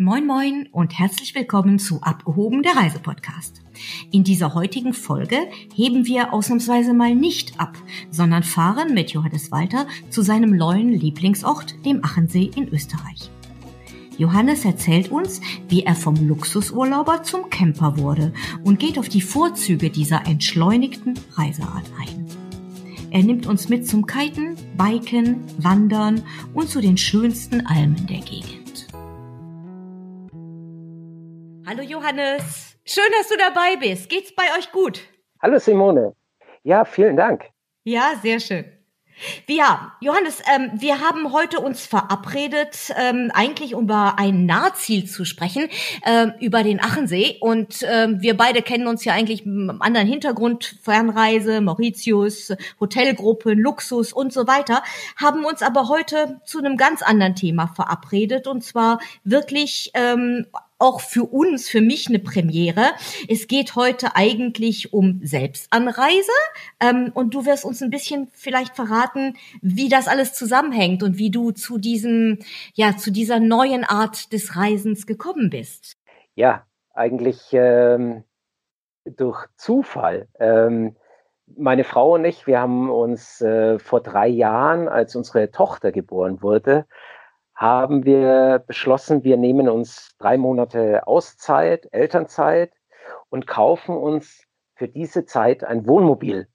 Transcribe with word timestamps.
Moin 0.00 0.28
Moin 0.28 0.68
und 0.70 0.96
herzlich 0.96 1.34
willkommen 1.34 1.80
zu 1.80 2.00
Abgehoben 2.02 2.62
der 2.62 2.76
Reisepodcast. 2.76 3.62
In 4.12 4.22
dieser 4.22 4.54
heutigen 4.54 4.92
Folge 4.92 5.48
heben 5.74 6.06
wir 6.06 6.32
ausnahmsweise 6.32 6.94
mal 6.94 7.16
nicht 7.16 7.58
ab, 7.58 7.76
sondern 8.08 8.44
fahren 8.44 8.94
mit 8.94 9.10
Johannes 9.10 9.50
Walter 9.50 9.88
zu 10.08 10.22
seinem 10.22 10.56
neuen 10.56 10.92
Lieblingsort, 10.92 11.84
dem 11.84 12.04
Achensee 12.04 12.48
in 12.54 12.68
Österreich. 12.68 13.28
Johannes 14.16 14.64
erzählt 14.64 15.10
uns, 15.10 15.40
wie 15.68 15.82
er 15.82 15.96
vom 15.96 16.14
Luxusurlauber 16.28 17.24
zum 17.24 17.50
Camper 17.50 17.98
wurde 17.98 18.32
und 18.62 18.78
geht 18.78 19.00
auf 19.00 19.08
die 19.08 19.20
Vorzüge 19.20 19.90
dieser 19.90 20.28
entschleunigten 20.28 21.14
Reiseart 21.32 21.90
ein. 21.98 22.24
Er 23.10 23.24
nimmt 23.24 23.48
uns 23.48 23.68
mit 23.68 23.88
zum 23.88 24.06
Kiten, 24.06 24.54
Biken, 24.76 25.42
Wandern 25.58 26.22
und 26.54 26.68
zu 26.68 26.80
den 26.80 26.96
schönsten 26.96 27.66
Almen 27.66 28.06
der 28.06 28.20
Gegend. 28.20 28.57
Hallo 31.70 31.82
Johannes, 31.82 32.78
schön, 32.86 33.04
dass 33.18 33.28
du 33.28 33.36
dabei 33.36 33.76
bist. 33.76 34.08
Geht's 34.08 34.34
bei 34.34 34.44
euch 34.58 34.72
gut? 34.72 35.02
Hallo 35.42 35.58
Simone. 35.58 36.14
Ja, 36.62 36.86
vielen 36.86 37.14
Dank. 37.14 37.44
Ja, 37.84 38.12
sehr 38.22 38.40
schön. 38.40 38.64
Ja, 39.46 39.92
Johannes, 40.00 40.40
ähm, 40.50 40.70
wir 40.78 41.02
haben 41.02 41.30
heute 41.30 41.60
uns 41.60 41.84
verabredet, 41.84 42.94
ähm, 42.96 43.30
eigentlich 43.34 43.72
über 43.72 44.14
ein 44.16 44.46
Nahziel 44.46 45.04
zu 45.04 45.26
sprechen, 45.26 45.68
ähm, 46.06 46.32
über 46.40 46.62
den 46.62 46.80
Achensee. 46.80 47.36
Und 47.42 47.84
ähm, 47.86 48.22
wir 48.22 48.34
beide 48.34 48.62
kennen 48.62 48.86
uns 48.86 49.04
ja 49.04 49.12
eigentlich 49.12 49.44
mit 49.44 49.68
einem 49.68 49.82
anderen 49.82 50.06
Hintergrund, 50.06 50.76
Fernreise, 50.82 51.60
Mauritius, 51.60 52.54
Hotelgruppen, 52.80 53.58
Luxus 53.58 54.14
und 54.14 54.32
so 54.32 54.46
weiter, 54.46 54.82
haben 55.16 55.44
uns 55.44 55.60
aber 55.60 55.88
heute 55.88 56.40
zu 56.46 56.60
einem 56.60 56.78
ganz 56.78 57.02
anderen 57.02 57.34
Thema 57.34 57.66
verabredet. 57.66 58.46
Und 58.46 58.64
zwar 58.64 59.00
wirklich 59.24 59.90
ähm, 59.92 60.46
auch 60.78 61.00
für 61.00 61.24
uns, 61.24 61.68
für 61.68 61.80
mich 61.80 62.08
eine 62.08 62.18
Premiere. 62.18 62.92
Es 63.28 63.48
geht 63.48 63.74
heute 63.74 64.14
eigentlich 64.14 64.92
um 64.92 65.20
Selbstanreise 65.22 66.32
ähm, 66.80 67.10
und 67.14 67.34
du 67.34 67.46
wirst 67.46 67.64
uns 67.64 67.82
ein 67.82 67.90
bisschen 67.90 68.28
vielleicht 68.32 68.76
verraten, 68.76 69.36
wie 69.60 69.88
das 69.88 70.08
alles 70.08 70.34
zusammenhängt 70.34 71.02
und 71.02 71.18
wie 71.18 71.30
du 71.30 71.50
zu 71.50 71.78
diesem, 71.78 72.38
ja, 72.74 72.96
zu 72.96 73.10
dieser 73.10 73.40
neuen 73.40 73.84
Art 73.84 74.32
des 74.32 74.56
Reisens 74.56 75.06
gekommen 75.06 75.50
bist. 75.50 75.96
Ja, 76.34 76.64
eigentlich 76.94 77.48
ähm, 77.52 78.24
durch 79.04 79.46
Zufall. 79.56 80.28
Ähm, 80.38 80.96
meine 81.56 81.84
Frau 81.84 82.14
und 82.14 82.24
ich, 82.24 82.46
wir 82.46 82.60
haben 82.60 82.90
uns 82.90 83.40
äh, 83.40 83.78
vor 83.78 84.00
drei 84.00 84.28
Jahren, 84.28 84.88
als 84.88 85.16
unsere 85.16 85.50
Tochter 85.50 85.92
geboren 85.92 86.42
wurde, 86.42 86.86
haben 87.58 88.04
wir 88.04 88.62
beschlossen, 88.68 89.24
wir 89.24 89.36
nehmen 89.36 89.68
uns 89.68 90.14
drei 90.18 90.38
Monate 90.38 91.04
Auszeit, 91.08 91.88
Elternzeit 91.90 92.72
und 93.30 93.48
kaufen 93.48 93.96
uns 93.96 94.44
für 94.76 94.86
diese 94.86 95.24
Zeit 95.24 95.64
ein 95.64 95.88
Wohnmobil. 95.88 96.46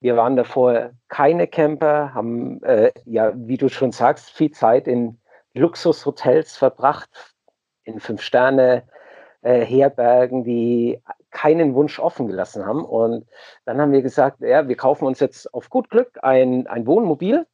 Wir 0.00 0.16
waren 0.16 0.34
davor 0.34 0.90
keine 1.08 1.46
Camper, 1.46 2.12
haben, 2.12 2.60
äh, 2.64 2.90
ja, 3.04 3.34
wie 3.36 3.56
du 3.56 3.68
schon 3.68 3.92
sagst, 3.92 4.30
viel 4.30 4.50
Zeit 4.50 4.88
in 4.88 5.20
Luxushotels 5.54 6.56
verbracht, 6.56 7.36
in 7.84 8.00
Fünf-Sterne-Herbergen, 8.00 10.40
äh, 10.40 10.44
die 10.44 11.00
keinen 11.30 11.76
Wunsch 11.76 12.00
offen 12.00 12.26
gelassen 12.26 12.66
haben. 12.66 12.84
Und 12.84 13.28
dann 13.64 13.80
haben 13.80 13.92
wir 13.92 14.02
gesagt, 14.02 14.40
ja, 14.40 14.66
wir 14.66 14.76
kaufen 14.76 15.06
uns 15.06 15.20
jetzt 15.20 15.54
auf 15.54 15.70
gut 15.70 15.88
Glück 15.88 16.18
ein, 16.22 16.66
ein 16.66 16.84
Wohnmobil 16.84 17.46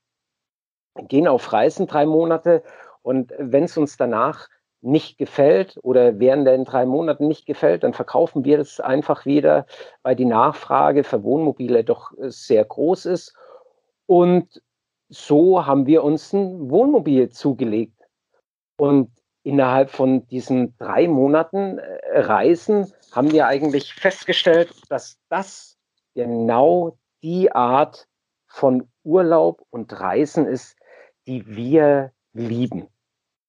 gehen 1.09 1.29
auf 1.29 1.53
Reisen 1.53 1.87
drei 1.87 2.07
Monate 2.07 2.63
und 3.03 3.33
wenn 3.39 3.65
es 3.65 3.77
uns 3.77 3.97
danach 3.97 4.49
nicht 4.83 5.17
gefällt 5.17 5.79
oder 5.83 6.19
während 6.19 6.47
den 6.47 6.65
drei 6.65 6.87
Monaten 6.87 7.29
nicht 7.29 7.47
gefällt, 7.47 7.85
dann 7.85 7.95
verkaufen 7.95 8.45
wir 8.45 8.59
es 8.59 8.81
einfach 8.81 9.27
wieder, 9.27 9.67
weil 10.03 10.17
die 10.17 10.25
Nachfrage 10.25 11.05
für 11.05 11.23
Wohnmobile 11.23 11.85
doch 11.85 12.13
äh, 12.19 12.31
sehr 12.31 12.65
groß 12.65 13.07
ist. 13.07 13.35
Und 14.07 14.61
so 15.09 15.67
haben 15.67 15.87
wir 15.87 16.03
uns 16.03 16.33
ein 16.33 16.71
Wohnmobil 16.71 17.31
zugelegt. 17.31 18.01
Und 18.77 19.11
innerhalb 19.45 19.91
von 19.91 20.27
diesen 20.27 20.77
drei 20.79 21.07
Monaten 21.07 21.79
äh, 21.79 22.21
Reisen 22.21 22.93
haben 23.13 23.31
wir 23.31 23.47
eigentlich 23.47 23.95
festgestellt, 23.95 24.73
dass 24.89 25.19
das 25.29 25.79
genau 26.15 26.97
die 27.23 27.53
Art 27.53 28.09
von 28.47 28.89
Urlaub 29.05 29.65
und 29.71 29.99
Reisen 29.99 30.47
ist, 30.47 30.77
die 31.27 31.47
wir 31.47 32.13
lieben. 32.33 32.89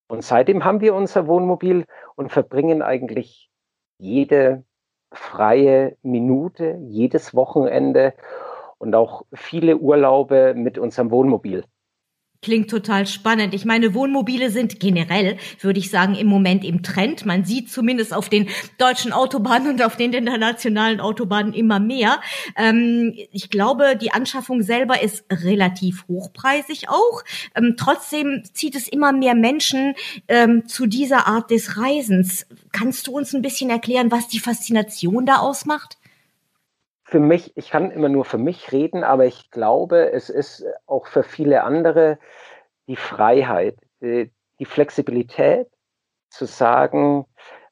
Und 0.08 0.22
seitdem 0.22 0.64
haben 0.64 0.80
wir 0.80 0.94
unser 0.94 1.26
Wohnmobil 1.26 1.86
und 2.14 2.30
verbringen 2.30 2.82
eigentlich 2.82 3.50
jede 3.98 4.64
freie 5.12 5.96
Minute, 6.02 6.78
jedes 6.82 7.34
Wochenende 7.34 8.14
und 8.78 8.94
auch 8.94 9.24
viele 9.32 9.78
Urlaube 9.78 10.54
mit 10.54 10.78
unserem 10.78 11.10
Wohnmobil. 11.10 11.64
Klingt 12.44 12.68
total 12.68 13.06
spannend. 13.06 13.54
Ich 13.54 13.64
meine, 13.64 13.94
Wohnmobile 13.94 14.50
sind 14.50 14.78
generell, 14.78 15.38
würde 15.62 15.78
ich 15.78 15.88
sagen, 15.88 16.14
im 16.14 16.26
Moment 16.26 16.62
im 16.62 16.82
Trend. 16.82 17.24
Man 17.24 17.46
sieht 17.46 17.70
zumindest 17.70 18.12
auf 18.12 18.28
den 18.28 18.50
deutschen 18.76 19.14
Autobahnen 19.14 19.70
und 19.70 19.82
auf 19.82 19.96
den 19.96 20.12
internationalen 20.12 21.00
Autobahnen 21.00 21.54
immer 21.54 21.80
mehr. 21.80 22.20
Ähm, 22.54 23.14
ich 23.32 23.48
glaube, 23.48 23.96
die 23.96 24.12
Anschaffung 24.12 24.60
selber 24.60 25.00
ist 25.00 25.24
relativ 25.30 26.04
hochpreisig 26.06 26.90
auch. 26.90 27.24
Ähm, 27.54 27.76
trotzdem 27.78 28.42
zieht 28.52 28.74
es 28.74 28.88
immer 28.88 29.14
mehr 29.14 29.34
Menschen 29.34 29.94
ähm, 30.28 30.68
zu 30.68 30.84
dieser 30.84 31.26
Art 31.26 31.50
des 31.50 31.78
Reisens. 31.78 32.46
Kannst 32.72 33.06
du 33.06 33.12
uns 33.12 33.34
ein 33.34 33.40
bisschen 33.40 33.70
erklären, 33.70 34.10
was 34.10 34.28
die 34.28 34.38
Faszination 34.38 35.24
da 35.24 35.36
ausmacht? 35.36 35.96
Für 37.04 37.20
mich, 37.20 37.56
ich 37.56 37.70
kann 37.70 37.90
immer 37.90 38.08
nur 38.08 38.24
für 38.24 38.38
mich 38.38 38.72
reden, 38.72 39.04
aber 39.04 39.26
ich 39.26 39.50
glaube, 39.50 40.10
es 40.12 40.30
ist 40.30 40.64
auch 40.86 41.06
für 41.06 41.22
viele 41.22 41.62
andere 41.62 42.18
die 42.86 42.96
Freiheit, 42.96 43.76
die, 44.00 44.32
die 44.58 44.64
Flexibilität 44.64 45.68
zu 46.30 46.46
sagen, 46.46 47.26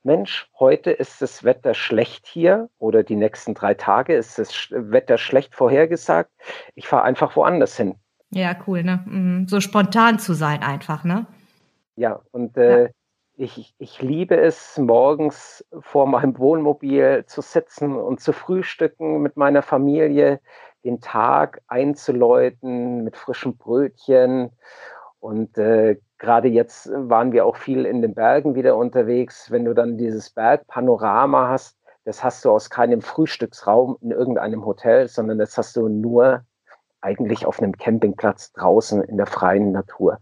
Mensch, 0.04 0.48
heute 0.58 0.90
ist 0.90 1.22
das 1.22 1.44
Wetter 1.44 1.74
schlecht 1.74 2.26
hier 2.26 2.68
oder 2.78 3.02
die 3.02 3.16
nächsten 3.16 3.54
drei 3.54 3.74
Tage 3.74 4.14
ist 4.14 4.38
das 4.38 4.68
Wetter 4.70 5.16
schlecht 5.16 5.54
vorhergesagt. 5.54 6.30
Ich 6.74 6.88
fahre 6.88 7.04
einfach 7.04 7.36
woanders 7.36 7.76
hin. 7.76 7.94
Ja, 8.30 8.56
cool, 8.66 8.82
ne? 8.82 9.04
Mhm. 9.06 9.46
So 9.46 9.60
spontan 9.60 10.18
zu 10.18 10.34
sein 10.34 10.62
einfach, 10.62 11.04
ne? 11.04 11.26
Ja, 11.96 12.20
und 12.32 12.56
äh, 12.56 12.84
ja 12.84 12.88
ich, 13.36 13.74
ich 13.78 14.02
liebe 14.02 14.36
es, 14.36 14.78
morgens 14.78 15.64
vor 15.80 16.06
meinem 16.06 16.38
Wohnmobil 16.38 17.24
zu 17.26 17.40
sitzen 17.40 17.96
und 17.96 18.20
zu 18.20 18.32
frühstücken 18.32 19.22
mit 19.22 19.36
meiner 19.36 19.62
Familie, 19.62 20.40
den 20.84 21.00
Tag 21.00 21.62
einzuläuten 21.68 23.04
mit 23.04 23.16
frischen 23.16 23.56
Brötchen. 23.56 24.50
Und 25.20 25.56
äh, 25.56 25.98
gerade 26.18 26.48
jetzt 26.48 26.90
waren 26.92 27.32
wir 27.32 27.46
auch 27.46 27.56
viel 27.56 27.86
in 27.86 28.02
den 28.02 28.14
Bergen 28.14 28.54
wieder 28.54 28.76
unterwegs. 28.76 29.50
Wenn 29.50 29.64
du 29.64 29.74
dann 29.74 29.96
dieses 29.96 30.30
Bergpanorama 30.30 31.48
hast, 31.48 31.78
das 32.04 32.24
hast 32.24 32.44
du 32.44 32.50
aus 32.50 32.68
keinem 32.68 33.00
Frühstücksraum 33.00 33.96
in 34.00 34.10
irgendeinem 34.10 34.64
Hotel, 34.64 35.06
sondern 35.08 35.38
das 35.38 35.56
hast 35.56 35.76
du 35.76 35.88
nur 35.88 36.44
eigentlich 37.00 37.46
auf 37.46 37.60
einem 37.60 37.76
Campingplatz 37.76 38.52
draußen 38.52 39.02
in 39.04 39.16
der 39.16 39.26
freien 39.26 39.72
Natur. 39.72 40.18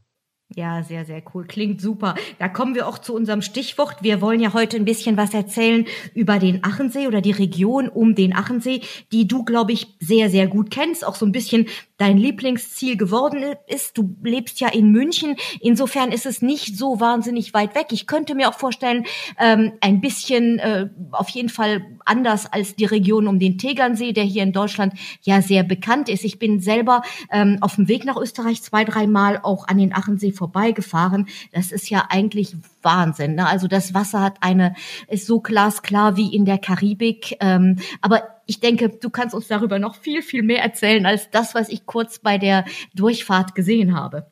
Ja, 0.56 0.82
sehr, 0.82 1.04
sehr 1.04 1.22
cool. 1.32 1.46
Klingt 1.46 1.80
super. 1.80 2.16
Da 2.40 2.48
kommen 2.48 2.74
wir 2.74 2.88
auch 2.88 2.98
zu 2.98 3.14
unserem 3.14 3.40
Stichwort. 3.40 4.02
Wir 4.02 4.20
wollen 4.20 4.40
ja 4.40 4.52
heute 4.52 4.76
ein 4.76 4.84
bisschen 4.84 5.16
was 5.16 5.32
erzählen 5.32 5.86
über 6.12 6.40
den 6.40 6.64
Achensee 6.64 7.06
oder 7.06 7.20
die 7.20 7.30
Region 7.30 7.88
um 7.88 8.16
den 8.16 8.34
Achensee, 8.34 8.80
die 9.12 9.28
du, 9.28 9.44
glaube 9.44 9.70
ich, 9.72 9.94
sehr, 10.00 10.28
sehr 10.28 10.48
gut 10.48 10.72
kennst. 10.72 11.06
Auch 11.06 11.14
so 11.14 11.24
ein 11.24 11.30
bisschen 11.30 11.66
dein 12.00 12.16
Lieblingsziel 12.16 12.96
geworden 12.96 13.44
ist. 13.66 13.98
Du 13.98 14.16
lebst 14.22 14.58
ja 14.58 14.68
in 14.68 14.90
München. 14.90 15.36
Insofern 15.60 16.12
ist 16.12 16.24
es 16.24 16.40
nicht 16.40 16.78
so 16.78 16.98
wahnsinnig 16.98 17.52
weit 17.52 17.74
weg. 17.74 17.88
Ich 17.90 18.06
könnte 18.06 18.34
mir 18.34 18.48
auch 18.48 18.54
vorstellen, 18.54 19.04
ähm, 19.38 19.72
ein 19.82 20.00
bisschen 20.00 20.58
äh, 20.60 20.88
auf 21.12 21.28
jeden 21.28 21.50
Fall 21.50 21.84
anders 22.06 22.50
als 22.50 22.74
die 22.74 22.86
Region 22.86 23.26
um 23.26 23.38
den 23.38 23.58
Tegernsee, 23.58 24.14
der 24.14 24.24
hier 24.24 24.42
in 24.42 24.52
Deutschland 24.52 24.94
ja 25.20 25.42
sehr 25.42 25.62
bekannt 25.62 26.08
ist. 26.08 26.24
Ich 26.24 26.38
bin 26.38 26.60
selber 26.60 27.02
ähm, 27.30 27.58
auf 27.60 27.74
dem 27.74 27.86
Weg 27.86 28.06
nach 28.06 28.16
Österreich 28.16 28.62
zwei, 28.62 28.84
dreimal 28.84 29.38
auch 29.42 29.68
an 29.68 29.76
den 29.76 29.94
Achensee 29.94 30.32
vorbeigefahren. 30.32 31.28
Das 31.52 31.70
ist 31.70 31.90
ja 31.90 32.06
eigentlich 32.08 32.56
Wahnsinn. 32.82 33.34
Ne? 33.34 33.46
Also 33.46 33.68
das 33.68 33.94
Wasser 33.94 34.20
hat 34.20 34.36
eine, 34.40 34.74
ist 35.08 35.26
so 35.26 35.40
glasklar 35.40 36.16
wie 36.16 36.34
in 36.34 36.44
der 36.44 36.58
Karibik. 36.58 37.36
Ähm, 37.40 37.78
aber 38.00 38.22
ich 38.46 38.60
denke, 38.60 38.88
du 38.88 39.10
kannst 39.10 39.34
uns 39.34 39.48
darüber 39.48 39.78
noch 39.78 39.94
viel, 39.94 40.22
viel 40.22 40.42
mehr 40.42 40.62
erzählen 40.62 41.06
als 41.06 41.30
das, 41.30 41.54
was 41.54 41.68
ich 41.68 41.86
kurz 41.86 42.18
bei 42.18 42.38
der 42.38 42.64
Durchfahrt 42.94 43.54
gesehen 43.54 43.96
habe. 43.96 44.26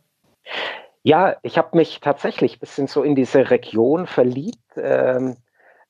Ja, 1.03 1.37
ich 1.43 1.57
habe 1.57 1.77
mich 1.77 2.01
tatsächlich 2.01 2.57
ein 2.57 2.61
bisschen 2.61 2.87
so 2.87 3.03
in 3.03 3.15
diese 3.15 3.51
Region 3.51 4.07
verliebt, 4.07 4.77
ähm, 4.77 5.37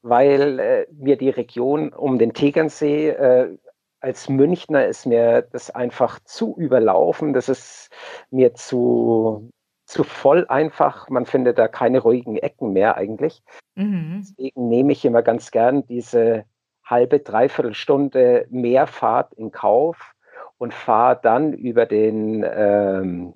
weil 0.02 0.58
äh, 0.58 0.86
mir 0.92 1.16
die 1.16 1.30
Region 1.30 1.92
um 1.92 2.18
den 2.18 2.34
Tegernsee 2.34 3.08
äh, 3.08 3.56
als 4.00 4.28
Münchner 4.28 4.86
ist 4.86 5.06
mir 5.06 5.42
das 5.42 5.70
einfach 5.70 6.20
zu 6.20 6.54
überlaufen. 6.56 7.32
Das 7.32 7.48
ist 7.48 7.90
mir 8.30 8.54
zu 8.54 9.50
zu 9.88 10.04
voll 10.04 10.46
einfach. 10.48 11.08
Man 11.08 11.24
findet 11.24 11.58
da 11.58 11.66
keine 11.66 12.00
ruhigen 12.00 12.36
Ecken 12.36 12.72
mehr 12.72 12.96
eigentlich. 12.96 13.42
Mhm. 13.74 14.18
Deswegen 14.20 14.68
nehme 14.68 14.92
ich 14.92 15.04
immer 15.04 15.22
ganz 15.22 15.50
gern 15.50 15.86
diese 15.86 16.44
halbe, 16.84 17.20
dreiviertel 17.20 17.74
Stunde 17.74 18.46
Mehrfahrt 18.50 19.32
in 19.34 19.50
Kauf 19.50 20.14
und 20.58 20.74
fahre 20.74 21.18
dann 21.22 21.54
über 21.54 21.86
den 21.86 22.44
ähm, 22.46 23.34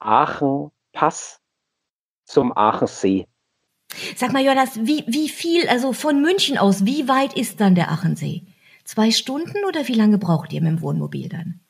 Aachen-Pass 0.00 1.40
zum 2.24 2.56
Aachensee. 2.56 3.26
Sag 4.16 4.32
mal, 4.32 4.44
Jonas, 4.44 4.78
wie, 4.82 5.04
wie 5.06 5.28
viel, 5.28 5.68
also 5.68 5.92
von 5.94 6.20
München 6.20 6.58
aus, 6.58 6.84
wie 6.84 7.08
weit 7.08 7.34
ist 7.36 7.60
dann 7.60 7.74
der 7.74 7.90
Aachensee? 7.90 8.42
Zwei 8.84 9.10
Stunden 9.10 9.64
oder 9.66 9.88
wie 9.88 9.94
lange 9.94 10.18
braucht 10.18 10.52
ihr 10.52 10.60
mit 10.60 10.72
dem 10.72 10.82
Wohnmobil 10.82 11.28
dann? 11.28 11.61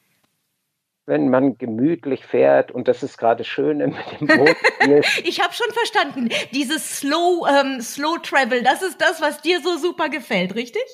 Wenn 1.06 1.28
man 1.28 1.58
gemütlich 1.58 2.24
fährt 2.24 2.70
und 2.70 2.88
das 2.88 3.02
ist 3.02 3.18
gerade 3.18 3.44
schön 3.44 3.78
mit 3.78 3.94
dem 4.20 4.28
Wohnmobil. 4.28 5.02
ich 5.24 5.40
habe 5.40 5.52
schon 5.52 5.70
verstanden, 5.72 6.28
dieses 6.52 6.98
Slow, 6.98 7.46
ähm, 7.48 7.80
Slow 7.80 8.18
Travel, 8.22 8.62
das 8.62 8.82
ist 8.82 9.00
das, 9.00 9.20
was 9.20 9.40
dir 9.42 9.60
so 9.60 9.76
super 9.76 10.08
gefällt, 10.08 10.54
richtig? 10.54 10.84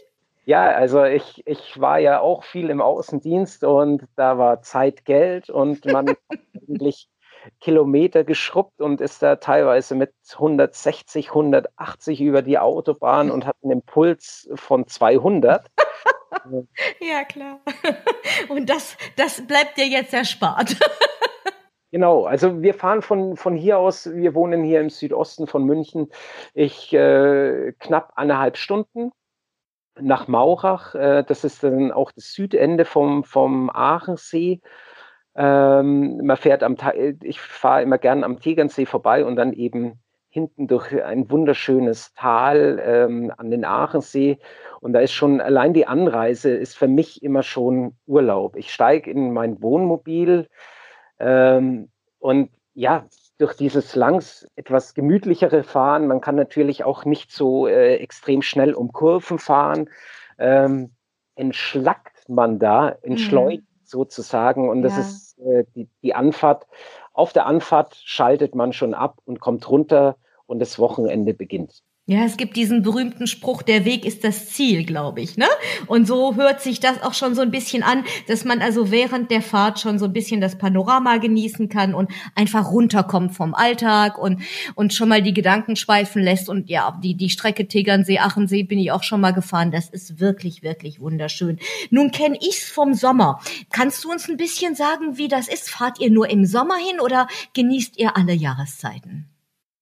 Ja, 0.45 0.69
also 0.69 1.05
ich, 1.05 1.43
ich 1.47 1.79
war 1.79 1.99
ja 1.99 2.21
auch 2.21 2.43
viel 2.43 2.71
im 2.71 2.81
Außendienst 2.81 3.65
und 3.65 4.05
da 4.17 4.39
war 4.39 4.63
Zeit 4.63 5.05
Geld 5.05 5.51
und 5.51 5.85
man 5.85 6.15
eigentlich 6.69 7.09
Kilometer 7.61 8.25
geschrubbt 8.25 8.81
und 8.81 9.01
ist 9.01 9.23
da 9.23 9.37
teilweise 9.37 9.95
mit 9.95 10.13
160, 10.33 11.29
180 11.29 12.21
über 12.21 12.43
die 12.43 12.59
Autobahn 12.59 13.31
und 13.31 13.47
hat 13.47 13.57
einen 13.63 13.73
Impuls 13.73 14.49
von 14.55 14.87
200. 14.87 15.67
ja, 17.01 17.25
klar. 17.25 17.61
Und 18.49 18.69
das, 18.69 18.97
das 19.17 19.47
bleibt 19.47 19.77
dir 19.79 19.87
jetzt 19.87 20.15
erspart. 20.15 20.77
Genau, 21.91 22.27
also 22.27 22.61
wir 22.61 22.75
fahren 22.75 23.01
von, 23.01 23.39
von 23.39 23.57
hier 23.57 23.79
aus, 23.79 24.13
wir 24.13 24.35
wohnen 24.35 24.63
hier 24.63 24.83
im 24.83 24.91
Südosten 24.91 25.47
von 25.47 25.65
München, 25.65 26.11
ich 26.53 26.93
äh, 26.93 27.73
knapp 27.79 28.13
eineinhalb 28.15 28.59
Stunden 28.59 29.11
nach 29.99 30.29
Maurach. 30.29 30.95
Äh, 30.95 31.25
das 31.25 31.45
ist 31.45 31.63
dann 31.63 31.91
auch 31.91 32.13
das 32.13 32.33
Südende 32.33 32.85
vom, 32.85 33.25
vom 33.25 33.71
Aachensee. 33.71 34.61
Ähm, 35.41 36.27
man 36.27 36.37
fährt 36.37 36.65
am 36.65 36.77
ich 37.23 37.41
fahre 37.41 37.83
immer 37.83 37.99
gern 37.99 38.25
am 38.25 38.41
Tegernsee 38.41 38.87
vorbei 38.87 39.25
und 39.25 39.37
dann 39.37 39.53
eben 39.53 40.01
hinten 40.31 40.67
durch 40.67 40.93
ein 41.03 41.31
wunderschönes 41.31 42.13
Tal 42.15 42.83
ähm, 42.85 43.33
an 43.37 43.53
den 43.53 43.65
Aachensee. 43.65 44.39
Und 44.81 44.95
da 44.95 45.01
ist 45.01 45.13
schon 45.13 45.41
allein 45.41 45.75
die 45.75 45.87
Anreise 45.87 46.51
ist 46.51 46.77
für 46.77 46.89
mich 46.89 47.23
immer 47.23 47.45
schon 47.45 47.95
Urlaub. 48.07 48.57
Ich 48.57 48.75
steige 48.75 49.09
in 49.11 49.33
mein 49.33 49.63
Wohnmobil 49.63 50.49
ähm, 51.21 51.89
und 52.19 52.51
ja, 52.75 53.07
durch 53.39 53.55
dieses 53.55 53.95
langs 53.95 54.49
etwas 54.57 54.95
gemütlichere 54.95 55.63
Fahren, 55.63 56.09
man 56.09 56.21
kann 56.21 56.35
natürlich 56.35 56.83
auch 56.83 57.05
nicht 57.05 57.31
so 57.31 57.69
äh, 57.69 57.97
extrem 57.97 58.43
schnell 58.43 58.75
um 58.75 58.93
Kurven 58.93 59.39
fahren, 59.39 59.89
ähm, 60.39 60.91
entschlackt 61.37 62.29
man 62.29 62.59
da, 62.59 62.97
entschleunigt. 63.03 63.68
Sozusagen. 63.89 64.69
Und 64.69 64.83
das 64.83 64.95
ja. 64.95 65.01
ist 65.01 65.39
äh, 65.39 65.65
die, 65.75 65.89
die 66.03 66.15
Anfahrt. 66.15 66.67
Auf 67.13 67.33
der 67.33 67.47
Anfahrt 67.47 67.97
schaltet 68.05 68.55
man 68.55 68.73
schon 68.73 68.95
ab 68.95 69.19
und 69.25 69.41
kommt 69.41 69.69
runter 69.69 70.17
und 70.47 70.61
das 70.61 70.79
Wochenende 70.79 71.35
beginnt. 71.35 71.83
Ja, 72.11 72.25
es 72.25 72.39
gibt 72.39 72.57
diesen 72.57 72.81
berühmten 72.81 73.27
Spruch, 73.27 73.61
der 73.61 73.85
Weg 73.85 74.07
ist 74.07 74.25
das 74.25 74.49
Ziel, 74.49 74.85
glaube 74.85 75.21
ich, 75.21 75.37
ne? 75.37 75.45
Und 75.89 76.07
so 76.07 76.37
hört 76.37 76.63
sich 76.63 76.81
das 76.81 77.03
auch 77.03 77.13
schon 77.13 77.35
so 77.35 77.43
ein 77.43 77.51
bisschen 77.51 77.83
an, 77.83 78.03
dass 78.29 78.47
man 78.47 78.63
also 78.63 78.91
während 78.91 79.31
der 79.31 79.43
Fahrt 79.43 79.79
schon 79.79 79.99
so 79.99 80.07
ein 80.07 80.15
bisschen 80.15 80.41
das 80.41 80.57
Panorama 80.57 81.19
genießen 81.19 81.69
kann 81.69 81.93
und 81.93 82.11
einfach 82.35 82.71
runterkommt 82.71 83.35
vom 83.35 83.53
Alltag 83.53 84.17
und, 84.17 84.41
und 84.75 84.95
schon 84.95 85.11
mal 85.11 85.21
die 85.21 85.35
Gedanken 85.35 85.77
schweifen 85.77 86.23
lässt. 86.23 86.49
Und 86.49 86.71
ja, 86.71 86.99
die, 87.05 87.15
die 87.15 87.29
Strecke 87.29 87.69
Tegernsee, 87.69 88.21
Achensee 88.21 88.63
bin 88.63 88.79
ich 88.79 88.91
auch 88.91 89.03
schon 89.03 89.21
mal 89.21 89.35
gefahren. 89.35 89.71
Das 89.71 89.91
ist 89.91 90.19
wirklich, 90.19 90.63
wirklich 90.63 91.01
wunderschön. 91.01 91.59
Nun 91.91 92.11
kenne 92.11 92.39
ich's 92.41 92.71
vom 92.71 92.95
Sommer. 92.95 93.39
Kannst 93.71 94.03
du 94.03 94.11
uns 94.11 94.31
ein 94.31 94.39
bisschen 94.39 94.75
sagen, 94.75 95.19
wie 95.19 95.29
das 95.29 95.47
ist? 95.47 95.69
Fahrt 95.69 96.01
ihr 96.01 96.11
nur 96.11 96.31
im 96.31 96.47
Sommer 96.47 96.77
hin 96.77 97.01
oder 97.01 97.29
genießt 97.53 97.99
ihr 97.99 98.17
alle 98.17 98.33
Jahreszeiten? 98.33 99.27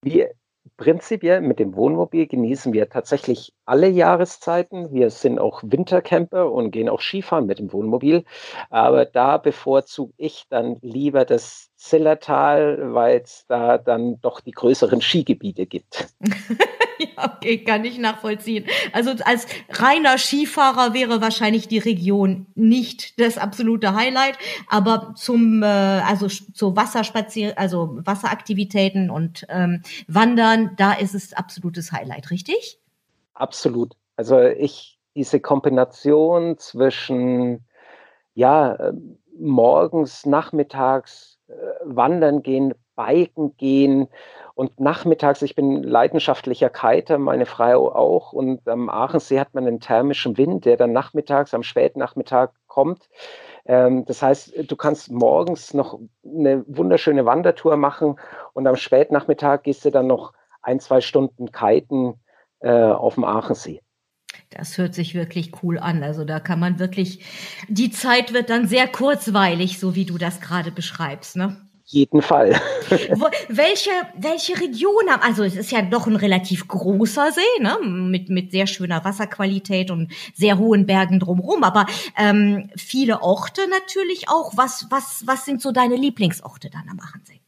Wir 0.02 0.30
prinzipiell 0.76 1.40
mit 1.40 1.58
dem 1.58 1.74
Wohnmobil 1.74 2.26
genießen 2.26 2.72
wir 2.72 2.88
tatsächlich 2.88 3.52
alle 3.64 3.88
Jahreszeiten. 3.88 4.92
Wir 4.92 5.10
sind 5.10 5.38
auch 5.38 5.62
Wintercamper 5.64 6.50
und 6.52 6.70
gehen 6.70 6.88
auch 6.88 7.00
Skifahren 7.00 7.46
mit 7.46 7.58
dem 7.58 7.72
Wohnmobil. 7.72 8.24
Aber 8.70 9.04
da 9.04 9.38
bevorzuge 9.38 10.12
ich 10.16 10.44
dann 10.48 10.76
lieber 10.82 11.24
das 11.24 11.70
Zillertal, 11.76 12.94
weil 12.94 13.20
es 13.20 13.44
da 13.48 13.78
dann 13.78 14.20
doch 14.20 14.40
die 14.40 14.52
größeren 14.52 15.00
Skigebiete 15.00 15.66
gibt. 15.66 16.08
okay, 17.36 17.64
kann 17.64 17.84
ich 17.84 17.98
nachvollziehen. 17.98 18.66
Also 18.92 19.12
als 19.24 19.46
reiner 19.70 20.18
Skifahrer 20.18 20.94
wäre 20.94 21.20
wahrscheinlich 21.20 21.68
die 21.68 21.78
Region 21.78 22.46
nicht 22.54 23.20
das 23.20 23.38
absolute 23.38 23.94
Highlight, 23.94 24.38
aber 24.68 25.14
zum 25.16 25.62
äh, 25.62 25.66
also 25.66 26.28
zu 26.28 26.76
Wasserspazier 26.76 27.58
also 27.58 27.98
Wasseraktivitäten 28.04 29.10
und 29.10 29.46
ähm, 29.48 29.82
Wandern, 30.08 30.72
da 30.76 30.92
ist 30.92 31.14
es 31.14 31.32
absolutes 31.32 31.92
Highlight, 31.92 32.30
richtig? 32.30 32.78
Absolut. 33.34 33.94
Also 34.16 34.40
ich 34.40 34.98
diese 35.14 35.40
Kombination 35.40 36.58
zwischen 36.58 37.64
ja 38.34 38.74
äh, 38.74 38.92
morgens, 39.38 40.26
nachmittags 40.26 41.38
äh, 41.48 41.52
wandern 41.84 42.42
gehen, 42.42 42.74
biken 42.96 43.56
gehen 43.56 44.08
und 44.54 44.80
nachmittags, 44.80 45.42
ich 45.42 45.54
bin 45.54 45.82
leidenschaftlicher 45.82 46.70
Kiter, 46.70 47.18
meine 47.18 47.44
Frau 47.44 47.94
auch. 47.94 48.32
Und 48.32 48.66
am 48.66 48.88
Aachensee 48.88 49.38
hat 49.38 49.52
man 49.52 49.66
einen 49.66 49.80
thermischen 49.80 50.38
Wind, 50.38 50.64
der 50.64 50.78
dann 50.78 50.92
nachmittags, 50.92 51.52
am 51.52 51.62
Spätnachmittag 51.62 52.50
kommt. 52.66 53.10
Ähm, 53.66 54.06
das 54.06 54.22
heißt, 54.22 54.54
du 54.66 54.76
kannst 54.76 55.10
morgens 55.10 55.74
noch 55.74 55.98
eine 56.24 56.64
wunderschöne 56.66 57.26
Wandertour 57.26 57.76
machen 57.76 58.18
und 58.54 58.66
am 58.66 58.76
Spätnachmittag 58.76 59.62
gehst 59.62 59.84
du 59.84 59.90
dann 59.90 60.06
noch 60.06 60.32
ein, 60.62 60.80
zwei 60.80 61.02
Stunden 61.02 61.52
kiten 61.52 62.14
äh, 62.60 62.70
auf 62.70 63.14
dem 63.14 63.24
Aachensee. 63.24 63.82
Das 64.50 64.78
hört 64.78 64.94
sich 64.94 65.14
wirklich 65.14 65.62
cool 65.62 65.78
an. 65.78 66.02
Also 66.02 66.24
da 66.24 66.40
kann 66.40 66.60
man 66.60 66.78
wirklich, 66.78 67.24
die 67.68 67.90
Zeit 67.90 68.32
wird 68.32 68.48
dann 68.48 68.66
sehr 68.66 68.88
kurzweilig, 68.88 69.78
so 69.78 69.94
wie 69.94 70.06
du 70.06 70.16
das 70.16 70.40
gerade 70.40 70.70
beschreibst, 70.70 71.36
ne? 71.36 71.65
Jeden 71.86 72.20
Fall. 72.20 72.50
Wo, 73.14 73.26
welche, 73.48 73.90
welche 74.16 74.60
Region 74.60 75.08
haben, 75.08 75.22
also 75.22 75.44
es 75.44 75.56
ist 75.56 75.70
ja 75.70 75.82
doch 75.82 76.06
ein 76.06 76.16
relativ 76.16 76.66
großer 76.66 77.30
See, 77.32 77.62
ne? 77.62 77.78
mit, 77.82 78.28
mit 78.28 78.50
sehr 78.50 78.66
schöner 78.66 79.04
Wasserqualität 79.04 79.90
und 79.90 80.12
sehr 80.34 80.58
hohen 80.58 80.86
Bergen 80.86 81.20
drumherum, 81.20 81.62
aber 81.62 81.86
ähm, 82.18 82.70
viele 82.76 83.22
Orte 83.22 83.62
natürlich 83.70 84.28
auch. 84.28 84.52
Was, 84.56 84.86
was, 84.90 85.22
was 85.26 85.44
sind 85.44 85.62
so 85.62 85.70
deine 85.70 85.96
Lieblingsorte 85.96 86.70
dann 86.70 86.88
am 86.90 86.98
Achensee? 87.00 87.40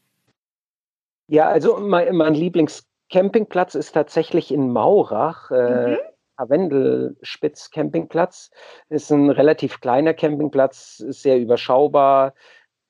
Ja, 1.29 1.49
also 1.49 1.79
mein, 1.79 2.15
mein 2.17 2.35
Lieblingscampingplatz 2.35 3.75
ist 3.75 3.93
tatsächlich 3.93 4.53
in 4.53 4.73
Maurach. 4.73 5.51
Äh, 5.51 5.91
mhm. 5.91 5.99
Wendelspitz 6.47 7.71
Campingplatz 7.71 8.51
ist 8.89 9.11
ein 9.11 9.31
relativ 9.31 9.81
kleiner 9.81 10.15
Campingplatz, 10.15 10.99
sehr 10.99 11.39
überschaubar, 11.39 12.35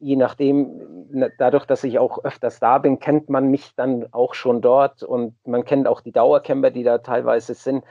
je 0.00 0.16
nachdem, 0.16 1.30
dadurch, 1.38 1.66
dass 1.66 1.84
ich 1.84 1.98
auch 1.98 2.24
öfters 2.24 2.60
da 2.60 2.78
bin, 2.78 3.00
kennt 3.00 3.28
man 3.28 3.50
mich 3.50 3.74
dann 3.74 4.06
auch 4.12 4.34
schon 4.34 4.60
dort 4.60 5.02
und 5.02 5.34
man 5.46 5.64
kennt 5.64 5.88
auch 5.88 6.00
die 6.00 6.12
Dauercamper, 6.12 6.70
die 6.70 6.84
da 6.84 6.98
teilweise 6.98 7.54
sind. 7.54 7.84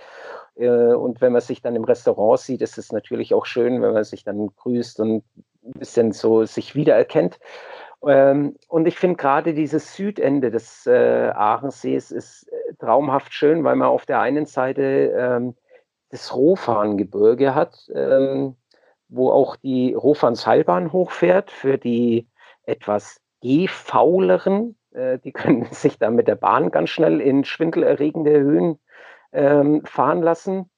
Äh, 0.55 0.93
und 0.93 1.21
wenn 1.21 1.33
man 1.33 1.41
sich 1.41 1.61
dann 1.61 1.75
im 1.75 1.83
Restaurant 1.83 2.39
sieht, 2.39 2.61
ist 2.61 2.77
es 2.77 2.91
natürlich 2.91 3.33
auch 3.33 3.45
schön, 3.45 3.81
wenn 3.81 3.93
man 3.93 4.03
sich 4.03 4.23
dann 4.23 4.49
grüßt 4.55 4.99
und 4.99 5.23
ein 5.63 5.79
bisschen 5.79 6.11
so 6.13 6.45
sich 6.45 6.75
wiedererkennt. 6.75 7.39
Ähm, 8.05 8.55
und 8.67 8.87
ich 8.87 8.97
finde 8.97 9.17
gerade 9.17 9.53
dieses 9.53 9.95
Südende 9.95 10.51
des 10.51 10.85
äh, 10.85 11.31
Aarensees 11.33 12.11
ist 12.11 12.47
äh, 12.51 12.73
traumhaft 12.79 13.33
schön, 13.33 13.63
weil 13.63 13.75
man 13.75 13.89
auf 13.89 14.05
der 14.05 14.21
einen 14.21 14.45
Seite 14.45 15.13
ähm, 15.17 15.55
das 16.09 16.33
Rohfahngebirge 16.33 17.53
hat 17.53 17.89
ähm, 17.93 18.55
wo 19.09 19.31
auch 19.31 19.55
die 19.55 19.93
Rofanseilbahn 19.93 20.91
hochfährt 20.91 21.51
für 21.51 21.77
die 21.77 22.27
etwas 22.63 23.21
gehfauleren. 23.41 24.77
Äh, 24.91 25.19
die 25.19 25.31
können 25.31 25.65
sich 25.71 25.97
da 25.97 26.09
mit 26.09 26.27
der 26.27 26.35
Bahn 26.35 26.71
ganz 26.71 26.89
schnell 26.89 27.21
in 27.21 27.43
schwindelerregende 27.43 28.39
Höhen 28.39 28.79
ähm, 29.31 29.83
fahren 29.85 30.21
lassen. 30.21 30.69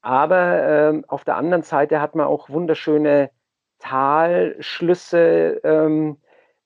Aber 0.00 0.62
ähm, 0.62 1.04
auf 1.08 1.24
der 1.24 1.36
anderen 1.36 1.62
Seite 1.62 2.00
hat 2.00 2.14
man 2.14 2.26
auch 2.26 2.48
wunderschöne 2.48 3.30
Talschlüsse, 3.78 5.60
ähm, 5.64 6.18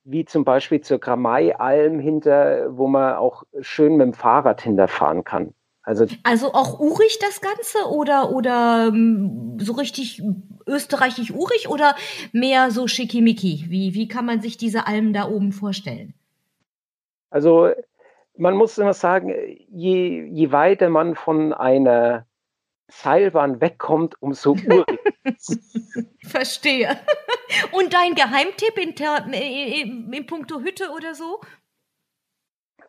wie 0.04 0.24
zum 0.24 0.44
Beispiel 0.44 0.80
zur 0.80 0.98
Gramei-Alm 0.98 2.00
hinter, 2.00 2.76
wo 2.76 2.86
man 2.86 3.14
auch 3.14 3.44
schön 3.60 3.96
mit 3.96 4.06
dem 4.06 4.12
Fahrrad 4.12 4.60
hinterfahren 4.60 5.24
kann. 5.24 5.54
Also, 5.82 6.06
also 6.24 6.52
auch 6.52 6.78
urig 6.78 7.18
das 7.20 7.40
Ganze 7.40 7.88
oder, 7.90 8.30
oder 8.32 8.88
ähm, 8.88 9.58
so 9.60 9.72
richtig 9.72 10.22
österreichisch-urig 10.66 11.68
oder 11.68 11.96
mehr 12.32 12.70
so 12.70 12.86
schickimicki? 12.86 13.66
Wie, 13.68 13.94
wie 13.94 14.06
kann 14.06 14.26
man 14.26 14.40
sich 14.42 14.56
diese 14.56 14.86
Almen 14.86 15.12
da 15.12 15.28
oben 15.28 15.52
vorstellen? 15.52 16.14
Also 17.30 17.70
man 18.36 18.54
muss 18.54 18.78
immer 18.78 18.94
sagen, 18.94 19.30
je, 19.70 20.24
je 20.24 20.52
weiter 20.52 20.88
man 20.88 21.14
von 21.14 21.52
einer 21.52 22.26
Seilbahn 22.88 23.60
wegkommt, 23.60 24.20
umso 24.20 24.52
urig. 24.52 24.86
Verstehe. 26.26 26.98
Und 27.72 27.94
dein 27.94 28.14
Geheimtipp 28.14 28.78
in, 28.78 28.94
in, 29.32 30.12
in 30.12 30.26
puncto 30.26 30.60
Hütte 30.60 30.90
oder 30.90 31.14
so? 31.14 31.40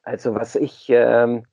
Also 0.04 0.34
was 0.34 0.56
ich, 0.56 0.88
ähm, 0.90 1.46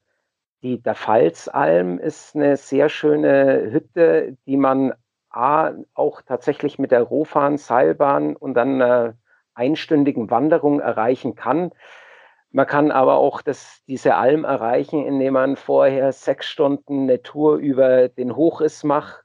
die, 0.63 0.83
der 0.83 0.95
Pfalzalm 0.95 1.99
ist 1.99 2.35
eine 2.35 2.57
sehr 2.57 2.89
schöne 2.89 3.71
Hütte, 3.71 4.37
die 4.47 4.57
man 4.57 4.93
A, 5.31 5.73
auch 5.95 6.23
tatsächlich 6.23 6.79
mit 6.79 6.91
der 6.91 7.03
Rohfahren, 7.03 7.59
Seilbahn 7.59 8.35
und 8.35 8.55
dann 8.55 8.81
einer 8.81 9.15
einstündigen 9.55 10.31
Wanderung 10.31 10.81
erreichen 10.81 11.35
kann. 11.35 11.71
Man 12.51 12.67
kann 12.67 12.91
aber 12.91 13.17
auch 13.17 13.43
das, 13.43 13.83
diese 13.87 14.15
Alm 14.15 14.45
erreichen, 14.45 15.05
indem 15.05 15.35
man 15.35 15.57
vorher 15.57 16.13
sechs 16.13 16.47
Stunden 16.47 17.03
eine 17.03 17.23
Tour 17.23 17.57
über 17.57 18.09
den 18.09 18.35
Hochriss 18.35 18.85
macht. 18.85 19.23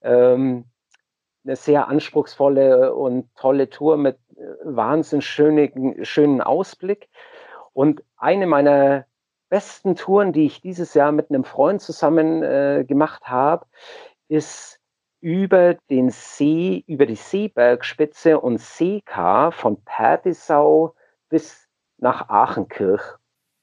Ähm, 0.00 0.64
eine 1.44 1.56
sehr 1.56 1.88
anspruchsvolle 1.88 2.94
und 2.94 3.34
tolle 3.36 3.68
Tour 3.68 3.96
mit 3.96 4.18
äh, 4.36 4.42
wahnsinnig 4.64 5.26
schönen, 5.26 6.04
schönen 6.04 6.40
Ausblick. 6.40 7.08
Und 7.74 8.02
eine 8.16 8.46
meiner 8.46 9.04
besten 9.48 9.96
Touren, 9.96 10.32
die 10.32 10.46
ich 10.46 10.60
dieses 10.60 10.94
Jahr 10.94 11.12
mit 11.12 11.30
einem 11.30 11.44
Freund 11.44 11.80
zusammen 11.80 12.42
äh, 12.42 12.84
gemacht 12.86 13.24
habe, 13.24 13.66
ist 14.28 14.78
über 15.20 15.74
den 15.90 16.10
See, 16.10 16.84
über 16.86 17.06
die 17.06 17.16
Seebergspitze 17.16 18.40
und 18.40 18.60
Seekar 18.60 19.52
von 19.52 19.82
Perdisau 19.84 20.94
bis 21.28 21.68
nach 21.98 22.28
Aachenkirch. 22.28 23.02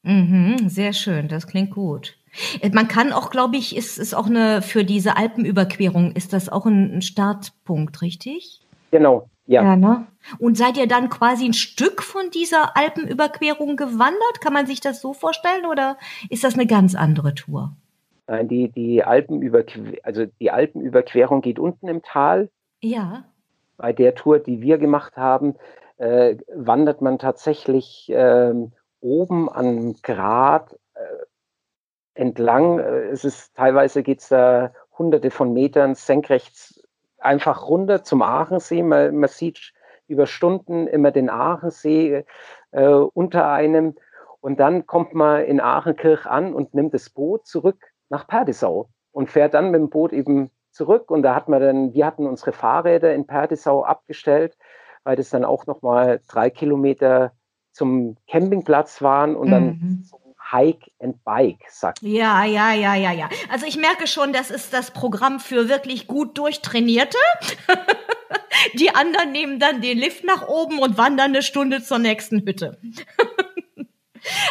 Mhm, 0.03 0.69
sehr 0.69 0.93
schön, 0.93 1.27
das 1.27 1.47
klingt 1.47 1.71
gut. 1.71 2.17
Äh, 2.61 2.69
man 2.69 2.87
kann 2.87 3.11
auch, 3.13 3.31
glaube 3.31 3.57
ich, 3.57 3.75
ist 3.75 3.97
ist 3.97 4.13
auch 4.13 4.27
eine 4.27 4.61
für 4.61 4.83
diese 4.83 5.17
Alpenüberquerung 5.17 6.11
ist 6.11 6.33
das 6.33 6.49
auch 6.49 6.65
ein, 6.65 7.01
Startpunkt, 7.01 8.01
richtig? 8.01 8.61
Genau, 8.91 9.29
ja. 9.45 9.63
ja 9.63 9.75
ne? 9.75 10.07
Und 10.39 10.57
seid 10.57 10.77
ihr 10.77 10.87
dann 10.87 11.09
quasi 11.09 11.45
ein 11.45 11.53
Stück 11.53 12.01
von 12.01 12.29
dieser 12.31 12.75
Alpenüberquerung 12.75 13.75
gewandert? 13.75 14.41
Kann 14.41 14.53
man 14.53 14.65
sich 14.65 14.81
das 14.81 15.01
so 15.01 15.13
vorstellen 15.13 15.65
oder 15.65 15.97
ist 16.29 16.43
das 16.43 16.55
eine 16.55 16.65
ganz 16.65 16.95
andere 16.95 17.35
Tour? 17.35 17.75
Nein, 18.27 18.47
die, 18.47 18.69
die 18.69 19.03
Alpenüberquerung, 19.03 19.93
also 20.03 20.25
die 20.39 20.49
Alpenüberquerung 20.49 21.41
geht 21.41 21.59
unten 21.59 21.87
im 21.87 22.01
Tal. 22.01 22.49
Ja. 22.81 23.25
Bei 23.77 23.93
der 23.93 24.15
Tour, 24.15 24.39
die 24.39 24.61
wir 24.61 24.77
gemacht 24.77 25.15
haben, 25.15 25.55
äh, 25.97 26.37
wandert 26.53 27.01
man 27.01 27.19
tatsächlich 27.19 28.09
äh, 28.09 28.53
oben 29.01 29.49
an 29.49 29.95
Grat 30.01 30.75
äh, 30.95 30.99
entlang. 32.15 32.79
Äh, 32.79 33.09
es 33.09 33.23
ist 33.23 33.55
teilweise 33.55 34.01
geht 34.01 34.21
es 34.21 34.29
da 34.29 34.73
hunderte 34.97 35.29
von 35.29 35.53
Metern 35.53 35.93
senkrecht 35.93 36.84
einfach 37.25 37.67
runter 37.67 38.03
zum 38.03 38.21
Aachensee. 38.21 38.83
Man, 38.83 39.17
man 39.17 39.29
sieht 39.29 39.73
über 40.07 40.27
Stunden 40.27 40.87
immer 40.87 41.11
den 41.11 41.29
Aachensee 41.29 42.25
äh, 42.71 42.85
unter 42.85 43.49
einem. 43.49 43.95
Und 44.39 44.59
dann 44.59 44.85
kommt 44.85 45.13
man 45.13 45.43
in 45.43 45.59
Aachenkirch 45.59 46.25
an 46.25 46.53
und 46.53 46.73
nimmt 46.73 46.93
das 46.93 47.09
Boot 47.09 47.47
zurück 47.47 47.79
nach 48.09 48.27
Perdisau 48.27 48.89
und 49.11 49.29
fährt 49.29 49.55
dann 49.55 49.71
mit 49.71 49.81
dem 49.81 49.89
Boot 49.89 50.13
eben 50.13 50.51
zurück. 50.71 51.09
Und 51.09 51.23
da 51.23 51.33
hat 51.35 51.49
man 51.49 51.61
dann, 51.61 51.93
wir 51.93 52.05
hatten 52.05 52.27
unsere 52.27 52.51
Fahrräder 52.51 53.13
in 53.13 53.25
Perdisau 53.25 53.83
abgestellt 53.83 54.55
weil 55.05 55.15
das 55.15 55.29
dann 55.29 55.45
auch 55.45 55.65
nochmal 55.67 56.19
drei 56.27 56.49
Kilometer 56.49 57.31
zum 57.71 58.17
Campingplatz 58.27 59.01
waren 59.01 59.35
und 59.35 59.51
dann 59.51 59.65
mhm. 59.65 60.03
zum 60.03 60.19
Hike 60.51 60.91
and 60.99 61.23
Bike, 61.23 61.63
sagt. 61.69 62.01
Ja, 62.01 62.43
ja, 62.43 62.73
ja, 62.73 62.95
ja, 62.95 63.11
ja. 63.11 63.29
Also 63.49 63.65
ich 63.65 63.77
merke 63.77 64.07
schon, 64.07 64.33
das 64.33 64.51
ist 64.51 64.73
das 64.73 64.91
Programm 64.91 65.39
für 65.39 65.69
wirklich 65.69 66.07
gut 66.07 66.37
durchtrainierte. 66.37 67.17
Die 68.73 68.93
anderen 68.93 69.31
nehmen 69.31 69.59
dann 69.59 69.81
den 69.81 69.97
Lift 69.97 70.23
nach 70.23 70.47
oben 70.47 70.79
und 70.79 70.97
wandern 70.97 71.31
eine 71.31 71.41
Stunde 71.41 71.83
zur 71.83 71.99
nächsten 71.99 72.45
Hütte. 72.45 72.79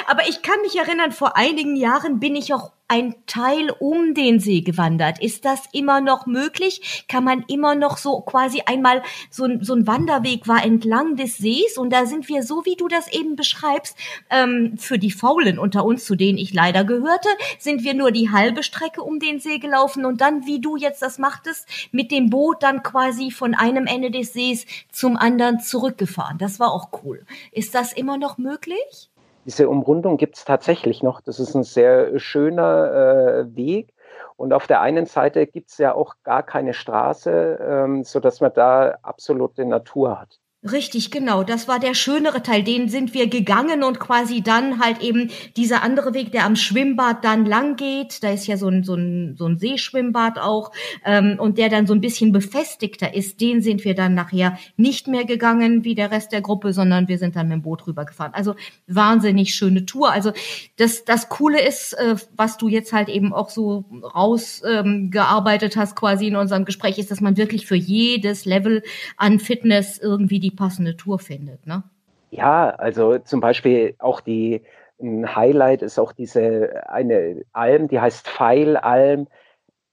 Aber 0.07 0.29
ich 0.29 0.43
kann 0.43 0.61
mich 0.63 0.77
erinnern, 0.77 1.13
vor 1.13 1.37
einigen 1.37 1.77
Jahren 1.77 2.21
bin 2.21 2.37
ich 2.37 2.53
auch 2.55 2.73
ein 2.87 3.15
Teil 3.27 3.71
um 3.71 4.15
den 4.15 4.41
See 4.41 4.61
gewandert. 4.61 5.19
Ist 5.21 5.45
das 5.45 5.63
immer 5.73 6.01
noch 6.01 6.27
möglich? 6.27 7.05
Kann 7.09 7.25
man 7.25 7.45
immer 7.49 7.75
noch 7.75 7.97
so 7.97 8.21
quasi 8.21 8.63
einmal 8.67 9.03
so, 9.31 9.45
ein, 9.45 9.65
so 9.65 9.75
ein 9.75 9.87
Wanderweg 9.87 10.47
war 10.47 10.63
entlang 10.63 11.17
des 11.17 11.39
Sees 11.39 11.79
und 11.79 11.91
da 11.91 12.05
sind 12.05 12.29
wir 12.29 12.43
so, 12.43 12.65
wie 12.67 12.77
du 12.77 12.87
das 12.89 13.11
eben 13.11 13.37
beschreibst, 13.37 13.97
ähm, 14.31 14.77
für 14.77 14.99
die 14.99 15.11
Faulen 15.11 15.59
unter 15.59 15.85
uns, 15.85 16.05
zu 16.05 16.15
denen 16.15 16.37
ich 16.37 16.53
leider 16.53 16.85
gehörte, 16.85 17.29
sind 17.59 17.85
wir 17.85 17.95
nur 17.95 18.13
die 18.13 18.31
halbe 18.31 18.63
Strecke 18.63 19.03
um 19.03 19.19
den 19.19 19.41
See 19.41 19.59
gelaufen 19.59 20.05
und 20.05 20.21
dann, 20.21 20.47
wie 20.47 20.61
du 20.61 20.77
jetzt 20.77 21.01
das 21.01 21.19
machtest, 21.19 21.67
mit 21.91 22.11
dem 22.11 22.29
Boot 22.29 22.63
dann 22.63 22.83
quasi 22.83 23.31
von 23.31 23.55
einem 23.55 23.87
Ende 23.87 24.11
des 24.11 24.35
Sees 24.35 24.67
zum 24.93 25.17
anderen 25.17 25.61
zurückgefahren. 25.61 26.37
Das 26.37 26.61
war 26.61 26.73
auch 26.73 26.91
cool. 27.03 27.25
Ist 27.51 27.75
das 27.75 27.93
immer 27.95 28.19
noch 28.19 28.37
möglich? 28.37 29.11
Diese 29.47 29.69
Umrundung 29.69 30.17
gibt 30.17 30.37
es 30.37 30.45
tatsächlich 30.45 31.03
noch. 31.03 31.21
Das 31.21 31.39
ist 31.39 31.55
ein 31.55 31.65
sehr 31.65 32.19
schöner 32.19 33.45
äh, 33.47 33.57
Weg. 33.57 33.95
Und 34.37 34.53
auf 34.53 34.67
der 34.67 34.81
einen 34.81 35.07
Seite 35.07 35.47
gibt 35.47 35.71
es 35.71 35.79
ja 35.79 35.95
auch 35.95 36.15
gar 36.25 36.43
keine 36.43 36.75
Straße, 36.75 37.59
ähm, 37.61 38.05
sodass 38.05 38.41
man 38.41 38.53
da 38.55 38.99
absolute 39.03 39.65
Natur 39.65 40.21
hat. 40.21 40.41
Richtig, 40.71 41.11
genau. 41.11 41.45
Das 41.45 41.69
war 41.69 41.79
der 41.79 41.93
schönere 41.93 42.43
Teil. 42.43 42.63
Den 42.63 42.89
sind 42.89 43.13
wir 43.13 43.27
gegangen 43.29 43.83
und 43.83 44.01
quasi 44.01 44.41
dann 44.41 44.83
halt 44.83 45.03
eben 45.03 45.31
dieser 45.59 45.83
andere 45.83 46.15
Weg, 46.15 46.33
der 46.33 46.47
am 46.47 46.57
Schwimmbad 46.57 47.23
dann 47.23 47.45
lang 47.45 47.77
geht. 47.77 48.23
Da 48.23 48.31
ist 48.31 48.47
ja 48.47 48.57
so 48.57 48.69
ein, 48.69 48.83
so 48.83 48.95
ein, 48.95 49.35
so 49.37 49.45
ein 49.45 49.59
Seeschwimmbad 49.59 50.39
auch. 50.39 50.73
Ähm, 51.05 51.37
und 51.39 51.59
der 51.59 51.69
dann 51.69 51.87
so 51.87 51.93
ein 51.93 52.01
bisschen 52.01 52.33
befestigter 52.33 53.15
ist. 53.15 53.43
Den 53.43 53.61
sind 53.61 53.85
wir 53.85 53.95
dann 53.95 54.15
nachher 54.15 54.57
nicht 54.79 55.07
mehr 55.07 55.27
gegangen 55.27 55.85
wie 55.85 55.95
der 55.95 56.11
Rest 56.11 56.33
der 56.33 56.41
Gruppe, 56.41 56.73
sondern 56.73 57.09
wir 57.09 57.19
sind 57.19 57.37
dann 57.37 57.49
mit 57.49 57.57
dem 57.57 57.63
Boot 57.63 57.87
rübergefahren. 57.87 58.33
Also 58.33 58.55
wahnsinnig 58.87 59.55
schöne 59.55 59.85
Tour. 59.85 60.13
Also 60.13 60.33
das, 60.79 61.05
das 61.05 61.29
Coole 61.29 61.61
ist, 61.61 61.93
äh, 61.93 62.17
was 62.37 62.57
du 62.57 62.69
jetzt 62.69 62.95
halt 62.95 63.11
eben 63.11 63.35
auch 63.35 63.51
so 63.51 63.85
rausgearbeitet 64.15 65.77
ähm, 65.77 65.83
hast 65.83 65.95
quasi 65.95 66.29
in 66.29 66.37
unserem 66.37 66.65
Gespräch, 66.65 66.97
ist, 66.97 67.11
dass 67.11 67.21
man 67.21 67.37
wirklich 67.37 67.67
für 67.67 67.77
jedes 67.77 68.47
Level 68.47 68.83
an 69.19 69.39
Fitness 69.39 69.99
irgendwie 69.99 70.41
die 70.41 70.54
passende 70.57 70.97
Tour 70.97 71.19
findet, 71.19 71.67
ne? 71.67 71.85
Ja, 72.31 72.71
also 72.71 73.19
zum 73.19 73.41
Beispiel 73.41 73.95
auch 73.99 74.21
die 74.21 74.63
ein 75.01 75.35
Highlight 75.35 75.83
ist 75.83 75.99
auch 75.99 76.13
diese 76.13 76.89
eine 76.89 77.45
Alm, 77.53 77.89
die 77.89 78.01
heißt 78.01 78.29
Pfeilalm. 78.29 79.29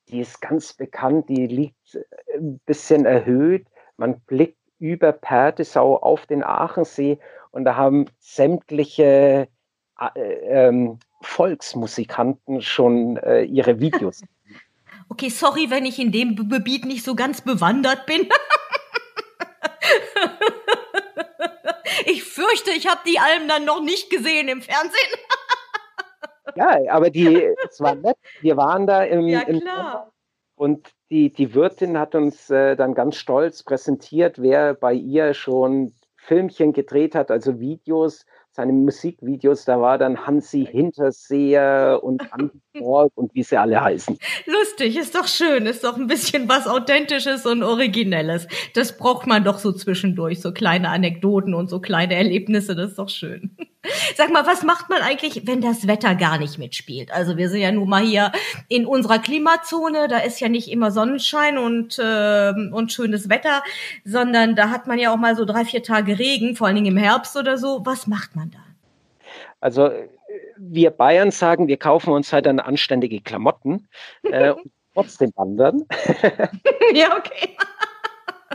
Die 0.09 0.19
ist 0.19 0.41
ganz 0.41 0.73
bekannt, 0.73 1.29
die 1.29 1.47
liegt 1.47 1.99
ein 2.35 2.59
bisschen 2.65 3.05
erhöht. 3.05 3.67
Man 3.97 4.19
blickt 4.21 4.57
über 4.79 5.11
Perdesau 5.11 5.97
auf 5.97 6.25
den 6.25 6.43
Aachensee 6.43 7.19
und 7.51 7.65
da 7.65 7.75
haben 7.75 8.05
sämtliche 8.19 9.47
äh, 9.99 10.19
ähm, 10.19 10.99
Volksmusikanten 11.21 12.61
schon 12.61 13.17
äh, 13.17 13.43
ihre 13.43 13.79
Videos. 13.79 14.21
Okay, 15.09 15.27
sorry, 15.27 15.69
wenn 15.69 15.85
ich 15.85 15.99
in 15.99 16.13
dem 16.13 16.37
Gebiet 16.47 16.85
nicht 16.85 17.03
so 17.03 17.15
ganz 17.15 17.41
bewandert 17.41 18.05
bin. 18.05 18.29
Ich 22.05 22.23
fürchte, 22.23 22.71
ich 22.71 22.87
habe 22.87 23.01
die 23.05 23.19
Alm 23.19 23.47
dann 23.47 23.65
noch 23.65 23.81
nicht 23.81 24.09
gesehen 24.09 24.47
im 24.47 24.61
Fernsehen. 24.61 25.11
ja, 26.55 26.91
aber 26.91 27.09
die, 27.09 27.53
es 27.69 27.79
war 27.79 27.95
nett. 27.95 28.17
Wir 28.41 28.57
waren 28.57 28.87
da 28.87 29.03
im, 29.03 29.27
ja, 29.27 29.41
im 29.41 29.61
und 30.55 30.91
die, 31.09 31.33
die 31.33 31.55
Wirtin 31.55 31.97
hat 31.97 32.15
uns 32.15 32.49
äh, 32.49 32.75
dann 32.75 32.93
ganz 32.93 33.15
stolz 33.15 33.63
präsentiert, 33.63 34.41
wer 34.41 34.73
bei 34.73 34.93
ihr 34.93 35.33
schon 35.33 35.93
Filmchen 36.15 36.71
gedreht 36.71 37.15
hat, 37.15 37.31
also 37.31 37.59
Videos 37.59 38.25
seine 38.53 38.73
Musikvideos, 38.73 39.65
da 39.65 39.79
war 39.79 39.97
dann 39.97 40.25
Hansi 40.25 40.67
Hinterseher 40.69 41.99
und 42.03 42.21
Andi 42.33 42.59
Borg 42.77 43.11
und 43.15 43.33
wie 43.33 43.43
sie 43.43 43.57
alle 43.57 43.81
heißen. 43.81 44.17
Lustig, 44.45 44.97
ist 44.97 45.15
doch 45.15 45.27
schön, 45.27 45.65
ist 45.65 45.83
doch 45.83 45.97
ein 45.97 46.07
bisschen 46.07 46.47
was 46.49 46.67
Authentisches 46.67 47.45
und 47.45 47.63
Originelles. 47.63 48.47
Das 48.73 48.97
braucht 48.97 49.27
man 49.27 49.43
doch 49.43 49.59
so 49.59 49.71
zwischendurch, 49.71 50.41
so 50.41 50.51
kleine 50.51 50.89
Anekdoten 50.89 51.53
und 51.53 51.69
so 51.69 51.79
kleine 51.79 52.15
Erlebnisse, 52.15 52.75
das 52.75 52.91
ist 52.91 52.99
doch 52.99 53.09
schön. 53.09 53.55
Sag 54.15 54.31
mal, 54.31 54.45
was 54.45 54.63
macht 54.63 54.89
man 54.89 55.01
eigentlich, 55.01 55.47
wenn 55.47 55.61
das 55.61 55.87
Wetter 55.87 56.13
gar 56.15 56.37
nicht 56.37 56.59
mitspielt? 56.59 57.11
Also 57.11 57.37
wir 57.37 57.49
sind 57.49 57.61
ja 57.61 57.71
nun 57.71 57.89
mal 57.89 58.03
hier 58.03 58.31
in 58.67 58.85
unserer 58.85 59.17
Klimazone, 59.17 60.07
da 60.07 60.19
ist 60.19 60.39
ja 60.39 60.49
nicht 60.49 60.69
immer 60.69 60.91
Sonnenschein 60.91 61.57
und, 61.57 61.97
äh, 61.97 62.51
und 62.71 62.91
schönes 62.91 63.29
Wetter, 63.29 63.63
sondern 64.05 64.55
da 64.55 64.69
hat 64.69 64.85
man 64.85 64.99
ja 64.99 65.11
auch 65.11 65.17
mal 65.17 65.35
so 65.35 65.45
drei, 65.45 65.65
vier 65.65 65.81
Tage 65.81 66.19
Regen, 66.19 66.55
vor 66.55 66.67
allen 66.67 66.75
Dingen 66.75 66.95
im 66.95 66.97
Herbst 66.97 67.35
oder 67.35 67.57
so. 67.57 67.81
Was 67.83 68.05
macht 68.05 68.35
man 68.35 68.51
da? 68.51 68.59
Also 69.59 69.89
wir 70.57 70.91
Bayern 70.91 71.31
sagen, 71.31 71.67
wir 71.67 71.77
kaufen 71.77 72.13
uns 72.13 72.31
halt 72.31 72.45
dann 72.45 72.59
anständige 72.59 73.21
Klamotten 73.21 73.87
äh, 74.23 74.51
und 74.51 74.71
trotzdem 74.93 75.31
wandern. 75.35 75.85
ja, 76.93 77.17
okay. 77.17 77.55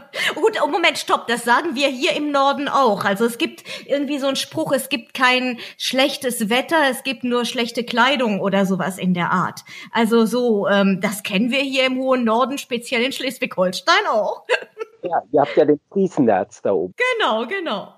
Gut, 0.35 0.59
oh 0.63 0.69
Moment, 0.69 0.99
stopp, 0.99 1.27
das 1.27 1.45
sagen 1.45 1.75
wir 1.75 1.89
hier 1.89 2.17
im 2.17 2.31
Norden 2.31 2.69
auch. 2.69 3.05
Also 3.05 3.25
es 3.25 3.39
gibt 3.39 3.65
irgendwie 3.87 4.19
so 4.19 4.27
einen 4.27 4.37
Spruch, 4.37 4.73
es 4.73 4.89
gibt 4.89 5.15
kein 5.15 5.59
schlechtes 5.79 6.51
Wetter, 6.51 6.77
es 6.91 7.03
gibt 7.03 7.25
nur 7.25 7.45
schlechte 7.45 7.85
Kleidung 7.85 8.41
oder 8.41 8.67
sowas 8.67 8.99
in 8.99 9.15
der 9.15 9.31
Art. 9.31 9.61
Also 9.93 10.27
so, 10.27 10.69
ähm, 10.69 11.01
das 11.01 11.23
kennen 11.23 11.51
wir 11.51 11.61
hier 11.61 11.87
im 11.87 11.99
hohen 11.99 12.25
Norden, 12.25 12.59
speziell 12.59 13.03
in 13.03 13.13
Schleswig-Holstein 13.13 14.07
auch. 14.11 14.45
Ja, 15.03 15.23
ihr 15.31 15.41
habt 15.41 15.57
ja 15.57 15.65
den 15.65 15.79
Friesennerz 15.93 16.63
da 16.63 16.73
oben. 16.73 16.93
Genau, 16.97 17.47
genau. 17.47 17.95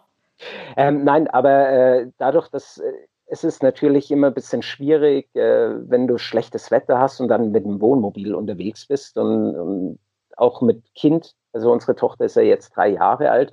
Ähm, 0.77 1.05
nein, 1.05 1.27
aber 1.29 1.69
äh, 1.71 2.07
dadurch, 2.19 2.49
dass 2.49 2.77
äh, 2.77 2.93
es 3.27 3.45
ist 3.45 3.63
natürlich 3.63 4.11
immer 4.11 4.29
ein 4.29 4.35
bisschen 4.35 4.63
schwierig, 4.63 5.35
äh, 5.35 5.71
wenn 5.89 6.07
du 6.07 6.19
schlechtes 6.19 6.71
Wetter 6.71 6.99
hast 6.99 7.21
und 7.21 7.29
dann 7.29 7.51
mit 7.51 7.65
dem 7.65 7.81
Wohnmobil 7.81 8.35
unterwegs 8.35 8.87
bist 8.87 9.17
und, 9.17 9.57
und 9.57 9.99
auch 10.37 10.63
mit 10.63 10.83
Kind 10.95 11.35
also 11.59 11.73
unsere 11.73 11.97
Tochter 11.97 12.25
ist 12.25 12.37
ja 12.37 12.43
jetzt 12.43 12.77
drei 12.77 12.89
Jahre 12.89 13.31
alt. 13.31 13.53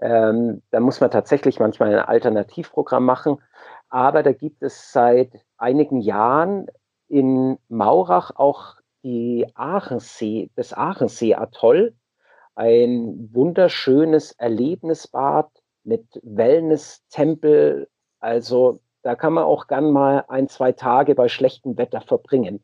Ähm, 0.00 0.62
da 0.70 0.80
muss 0.80 1.00
man 1.00 1.10
tatsächlich 1.10 1.60
manchmal 1.60 1.94
ein 1.94 2.04
Alternativprogramm 2.04 3.04
machen. 3.04 3.38
Aber 3.88 4.22
da 4.22 4.32
gibt 4.32 4.62
es 4.62 4.92
seit 4.92 5.32
einigen 5.56 6.00
Jahren 6.00 6.66
in 7.08 7.58
Maurach 7.68 8.32
auch 8.34 8.74
die 9.02 9.46
Aachensee, 9.54 10.50
das 10.56 10.72
Aachensee-Atoll. 10.72 11.94
Ein 12.54 13.30
wunderschönes 13.32 14.32
Erlebnisbad 14.32 15.48
mit 15.84 16.04
Wellness-Tempel. 16.22 17.88
Also 18.18 18.80
da 19.02 19.14
kann 19.14 19.32
man 19.32 19.44
auch 19.44 19.68
gern 19.68 19.92
mal 19.92 20.24
ein, 20.28 20.48
zwei 20.48 20.72
Tage 20.72 21.14
bei 21.14 21.28
schlechtem 21.28 21.78
Wetter 21.78 22.00
verbringen. 22.00 22.62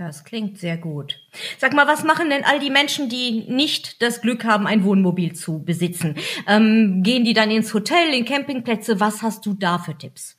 Das 0.00 0.24
klingt 0.24 0.56
sehr 0.56 0.78
gut. 0.78 1.20
Sag 1.58 1.74
mal, 1.74 1.86
was 1.86 2.04
machen 2.04 2.30
denn 2.30 2.42
all 2.42 2.58
die 2.58 2.70
Menschen, 2.70 3.10
die 3.10 3.44
nicht 3.52 4.00
das 4.00 4.22
Glück 4.22 4.46
haben, 4.46 4.66
ein 4.66 4.82
Wohnmobil 4.82 5.34
zu 5.34 5.62
besitzen? 5.62 6.16
Ähm, 6.48 7.02
gehen 7.02 7.26
die 7.26 7.34
dann 7.34 7.50
ins 7.50 7.74
Hotel, 7.74 8.14
in 8.14 8.24
Campingplätze? 8.24 8.98
Was 8.98 9.20
hast 9.20 9.44
du 9.44 9.52
da 9.52 9.76
für 9.76 9.94
Tipps? 9.94 10.38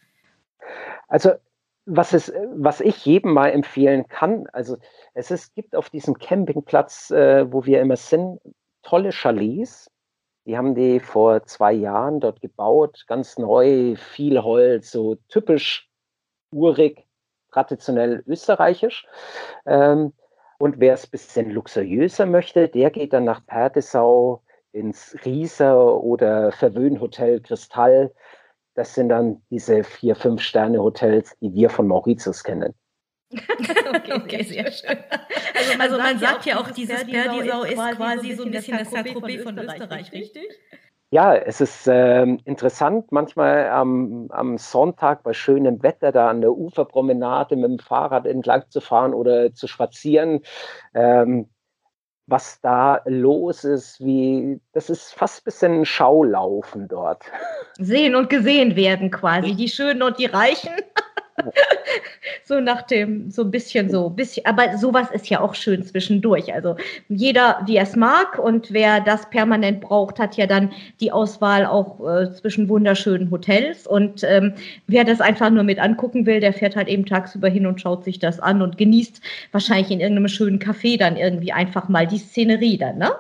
Also 1.08 1.34
was, 1.86 2.12
es, 2.12 2.34
was 2.56 2.82
ich 2.82 3.06
jedem 3.06 3.34
mal 3.34 3.50
empfehlen 3.50 4.08
kann, 4.08 4.48
also 4.52 4.78
es 5.14 5.30
ist, 5.30 5.54
gibt 5.54 5.76
auf 5.76 5.92
diesem 5.92 6.18
Campingplatz, 6.18 7.12
äh, 7.12 7.46
wo 7.54 7.64
wir 7.64 7.82
immer 7.82 7.98
sind, 7.98 8.40
tolle 8.82 9.12
Chalets. 9.12 9.92
Die 10.48 10.58
haben 10.58 10.74
die 10.74 11.00
vor 11.00 11.44
zwei 11.44 11.74
Jahren 11.74 12.20
dort 12.20 12.42
gebaut, 12.42 13.04
ganz 13.06 13.38
neu, 13.38 13.96
viel 13.96 14.42
Holz, 14.42 14.90
so 14.90 15.18
typisch 15.28 15.88
urig 16.52 17.06
traditionell 17.52 18.24
österreichisch. 18.28 19.06
Ähm, 19.66 20.14
und 20.58 20.80
wer 20.80 20.94
es 20.94 21.06
ein 21.06 21.12
bisschen 21.12 21.52
luxuriöser 21.52 22.26
möchte, 22.26 22.68
der 22.68 22.92
geht 22.92 23.14
dann 23.14 23.24
nach 23.24 23.46
Perdesau 23.46 24.44
ins 24.74 25.16
Rieser 25.26 26.02
oder 26.02 26.52
Verwöhnhotel 26.52 27.42
Kristall. 27.42 28.14
Das 28.76 28.96
sind 28.96 29.10
dann 29.10 29.42
diese 29.50 29.84
vier, 29.84 30.16
fünf 30.16 30.42
Sterne 30.42 30.82
Hotels, 30.82 31.36
die 31.42 31.54
wir 31.54 31.70
von 31.70 31.88
Mauritius 31.88 32.44
kennen. 32.44 32.74
okay, 33.32 34.14
okay, 34.14 34.44
sehr 34.44 34.72
schön. 34.72 34.98
Also 35.56 35.72
man, 35.72 35.82
also 35.82 35.98
man 35.98 36.20
sagt, 36.20 36.46
ja 36.46 36.60
auch, 36.60 36.70
dieses 36.72 37.06
Perdisau 37.06 37.64
ist 37.64 37.98
quasi 37.98 38.34
so 38.34 38.44
ein 38.44 38.52
bisschen 38.52 38.78
das 38.78 38.92
Saint-Tropez 38.92 39.44
von 39.44 39.58
Österreich, 39.58 40.12
richtig? 40.12 40.60
Ja, 41.14 41.36
es 41.36 41.60
ist 41.60 41.88
äh, 41.88 42.24
interessant, 42.24 43.12
manchmal 43.12 43.68
am, 43.68 44.28
am, 44.32 44.58
Sonntag 44.58 45.24
bei 45.24 45.34
schönem 45.34 45.84
Wetter 45.84 46.14
da 46.14 46.30
an 46.30 46.40
der 46.40 46.54
Uferpromenade 46.54 47.58
mit 47.58 47.70
dem 47.70 47.80
Fahrrad 47.80 48.26
entlang 48.26 48.64
zu 48.70 48.80
fahren 48.80 49.14
oder 49.14 49.54
zu 49.54 49.68
spazieren. 49.68 50.40
Ähm, 50.94 51.50
was 52.28 52.62
da 52.62 53.02
los 53.06 53.66
ist, 53.66 54.00
wie 54.00 54.62
das 54.72 54.90
ist 54.90 55.14
fast 55.14 55.42
ein 55.42 55.44
bisschen 55.44 55.86
Schaulaufen 55.86 56.88
dort. 56.88 57.26
Sehen 57.78 58.16
und 58.16 58.30
gesehen 58.30 58.78
werden 58.78 59.12
quasi, 59.12 59.54
die 59.54 59.68
Schönen 59.68 60.04
und 60.04 60.18
die 60.18 60.28
Reichen. 60.28 60.72
so 62.44 62.60
nach 62.60 62.84
dem, 62.84 63.32
so 63.32 63.44
ein 63.44 63.52
bisschen 63.52 63.90
so, 63.90 64.10
bisschen, 64.10 64.46
aber 64.46 64.78
sowas 64.78 65.10
ist 65.12 65.30
ja 65.30 65.40
auch 65.40 65.56
schön 65.56 65.84
zwischendurch. 65.84 66.54
Also 66.54 66.76
jeder, 67.10 67.62
wie 67.66 67.78
er 67.78 67.84
es 67.84 67.96
mag 67.96 68.40
und 68.40 68.72
wer 68.74 69.00
das 69.00 69.30
permanent 69.30 69.82
braucht, 69.82 70.20
hat 70.20 70.38
ja 70.38 70.48
dann 70.48 70.72
die 71.00 71.12
Auswahl 71.12 71.66
auch 71.66 72.00
äh, 72.08 72.32
zwischen 72.34 72.70
wunderschönen 72.70 73.32
Hotels 73.32 73.88
und 73.88 74.24
ähm, 74.24 74.54
wer 74.88 75.04
das 75.04 75.22
einfach 75.22 75.50
nur 75.50 75.64
mit 75.64 75.80
angucken 75.80 76.26
will, 76.26 76.40
der 76.40 76.54
fährt 76.54 76.76
halt 76.76 76.88
eben 76.88 77.06
tagsüber 77.06 77.50
hin 77.50 77.66
und 77.66 77.82
schaut 77.82 78.04
sich 78.04 78.20
das 78.20 78.40
an 78.40 78.62
und 78.62 78.78
genießt 78.78 79.22
wahrscheinlich 79.52 79.92
in 79.92 80.00
irgendeinem 80.00 80.28
schönen 80.28 80.60
Café 80.60 80.98
dann 80.98 81.18
irgendwie 81.18 81.52
einfach 81.52 81.90
mal 81.90 82.08
die 82.08 82.20
Szenerie 82.20 82.78
dann, 82.78 82.98
ne? 82.98 83.12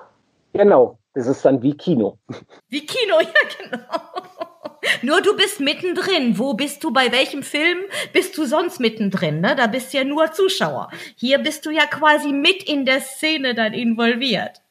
Genau, 0.54 0.98
das 1.14 1.28
ist 1.28 1.46
dann 1.46 1.62
wie 1.62 1.74
Kino. 1.76 2.18
Wie 2.70 2.86
Kino, 2.86 3.16
ja 3.22 3.70
genau. 3.70 4.31
Nur 5.02 5.22
du 5.22 5.36
bist 5.36 5.60
mittendrin. 5.60 6.38
Wo 6.38 6.54
bist 6.54 6.84
du? 6.84 6.92
Bei 6.92 7.12
welchem 7.12 7.44
Film 7.44 7.80
bist 8.14 8.38
du 8.38 8.46
sonst 8.46 8.80
mittendrin? 8.80 9.42
Ne? 9.42 9.56
Da 9.56 9.68
bist 9.68 9.94
ja 9.94 10.04
nur 10.04 10.32
Zuschauer. 10.32 10.90
Hier 11.16 11.40
bist 11.40 11.66
du 11.66 11.72
ja 11.72 11.86
quasi 11.86 12.32
mit 12.32 12.64
in 12.64 12.86
der 12.86 13.02
Szene 13.02 13.54
dann 13.56 13.74
involviert. 13.74 14.62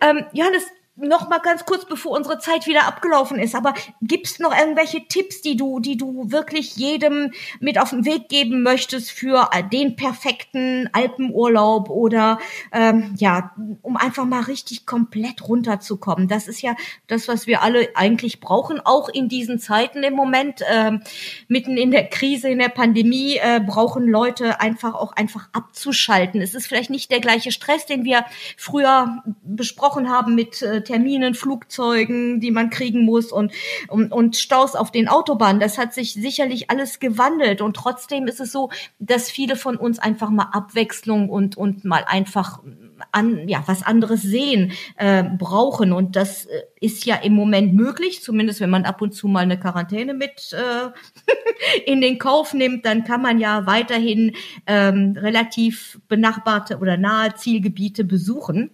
Ähm, 0.00 0.24
Johannes, 0.32 0.64
noch 1.00 1.28
mal 1.28 1.38
ganz 1.38 1.64
kurz, 1.64 1.84
bevor 1.84 2.12
unsere 2.12 2.38
Zeit 2.38 2.66
wieder 2.66 2.86
abgelaufen 2.86 3.38
ist, 3.38 3.54
aber 3.54 3.74
gibt's 4.02 4.38
noch 4.38 4.56
irgendwelche 4.56 5.06
Tipps, 5.08 5.40
die 5.40 5.56
du, 5.56 5.80
die 5.80 5.96
du 5.96 6.30
wirklich 6.30 6.76
jedem 6.76 7.32
mit 7.58 7.78
auf 7.78 7.90
den 7.90 8.04
Weg 8.04 8.28
geben 8.28 8.62
möchtest 8.62 9.10
für 9.10 9.48
den 9.72 9.96
perfekten 9.96 10.88
Alpenurlaub 10.92 11.88
oder 11.88 12.38
ähm, 12.72 13.14
ja, 13.18 13.52
um 13.82 13.96
einfach 13.96 14.24
mal 14.24 14.42
richtig 14.42 14.86
komplett 14.86 15.46
runterzukommen? 15.46 16.28
Das 16.28 16.48
ist 16.48 16.62
ja 16.62 16.74
das, 17.06 17.28
was 17.28 17.46
wir 17.46 17.62
alle 17.62 17.88
eigentlich 17.94 18.40
brauchen, 18.40 18.80
auch 18.80 19.08
in 19.08 19.28
diesen 19.28 19.58
Zeiten 19.58 20.02
im 20.02 20.14
Moment, 20.14 20.60
ähm, 20.70 21.02
mitten 21.48 21.76
in 21.76 21.90
der 21.90 22.08
Krise, 22.08 22.48
in 22.48 22.58
der 22.58 22.68
Pandemie, 22.68 23.36
äh, 23.36 23.60
brauchen 23.60 24.06
Leute 24.06 24.60
einfach 24.60 24.94
auch 24.94 25.12
einfach 25.12 25.48
abzuschalten. 25.52 26.40
Es 26.40 26.54
ist 26.54 26.66
vielleicht 26.66 26.90
nicht 26.90 27.10
der 27.10 27.20
gleiche 27.20 27.52
Stress, 27.52 27.86
den 27.86 28.04
wir 28.04 28.24
früher 28.56 29.22
besprochen 29.42 30.10
haben 30.10 30.34
mit 30.34 30.62
äh, 30.62 30.82
Terminen, 30.90 31.34
Flugzeugen, 31.34 32.40
die 32.40 32.50
man 32.50 32.68
kriegen 32.68 33.04
muss 33.04 33.30
und, 33.30 33.52
und, 33.86 34.10
und 34.10 34.36
Staus 34.36 34.74
auf 34.74 34.90
den 34.90 35.06
Autobahnen. 35.06 35.60
Das 35.60 35.78
hat 35.78 35.94
sich 35.94 36.14
sicherlich 36.14 36.68
alles 36.68 36.98
gewandelt 36.98 37.60
und 37.60 37.76
trotzdem 37.76 38.26
ist 38.26 38.40
es 38.40 38.50
so, 38.50 38.70
dass 38.98 39.30
viele 39.30 39.54
von 39.54 39.76
uns 39.76 40.00
einfach 40.00 40.30
mal 40.30 40.48
Abwechslung 40.50 41.28
und, 41.28 41.56
und 41.56 41.84
mal 41.84 42.04
einfach 42.08 42.60
an, 43.12 43.48
ja, 43.48 43.62
was 43.66 43.84
anderes 43.84 44.22
sehen 44.22 44.72
äh, 44.96 45.22
brauchen. 45.22 45.92
Und 45.92 46.16
das 46.16 46.46
äh, 46.46 46.62
ist 46.80 47.04
ja 47.06 47.14
im 47.16 47.34
Moment 47.34 47.72
möglich, 47.72 48.22
zumindest 48.22 48.60
wenn 48.60 48.70
man 48.70 48.84
ab 48.84 49.00
und 49.00 49.14
zu 49.14 49.28
mal 49.28 49.40
eine 49.40 49.58
Quarantäne 49.58 50.12
mit 50.12 50.52
äh, 50.52 50.90
in 51.90 52.00
den 52.00 52.18
Kauf 52.18 52.52
nimmt, 52.52 52.84
dann 52.84 53.04
kann 53.04 53.22
man 53.22 53.38
ja 53.38 53.66
weiterhin 53.66 54.34
ähm, 54.66 55.16
relativ 55.16 56.00
benachbarte 56.08 56.78
oder 56.78 56.96
nahe 56.96 57.34
Zielgebiete 57.34 58.02
besuchen. 58.02 58.70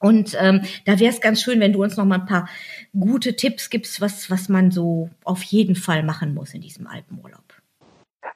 Und 0.00 0.36
ähm, 0.40 0.62
da 0.84 0.98
wäre 1.00 1.10
es 1.10 1.20
ganz 1.20 1.42
schön, 1.42 1.60
wenn 1.60 1.72
du 1.72 1.82
uns 1.82 1.96
noch 1.96 2.04
mal 2.04 2.20
ein 2.20 2.26
paar 2.26 2.48
gute 2.98 3.34
Tipps 3.34 3.68
gibst, 3.70 4.00
was, 4.00 4.30
was 4.30 4.48
man 4.48 4.70
so 4.70 5.10
auf 5.24 5.42
jeden 5.42 5.74
Fall 5.74 6.02
machen 6.02 6.34
muss 6.34 6.54
in 6.54 6.60
diesem 6.60 6.86
Alpenurlaub. 6.86 7.42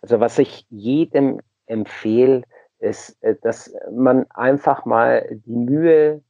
Also 0.01 0.19
was 0.19 0.39
ich 0.39 0.67
jedem 0.71 1.41
empfehle, 1.67 2.43
ist, 2.79 3.23
äh, 3.23 3.37
dass 3.41 3.73
man 3.93 4.29
einfach 4.31 4.85
mal 4.85 5.41
die 5.47 5.57
Mühe 5.57 6.23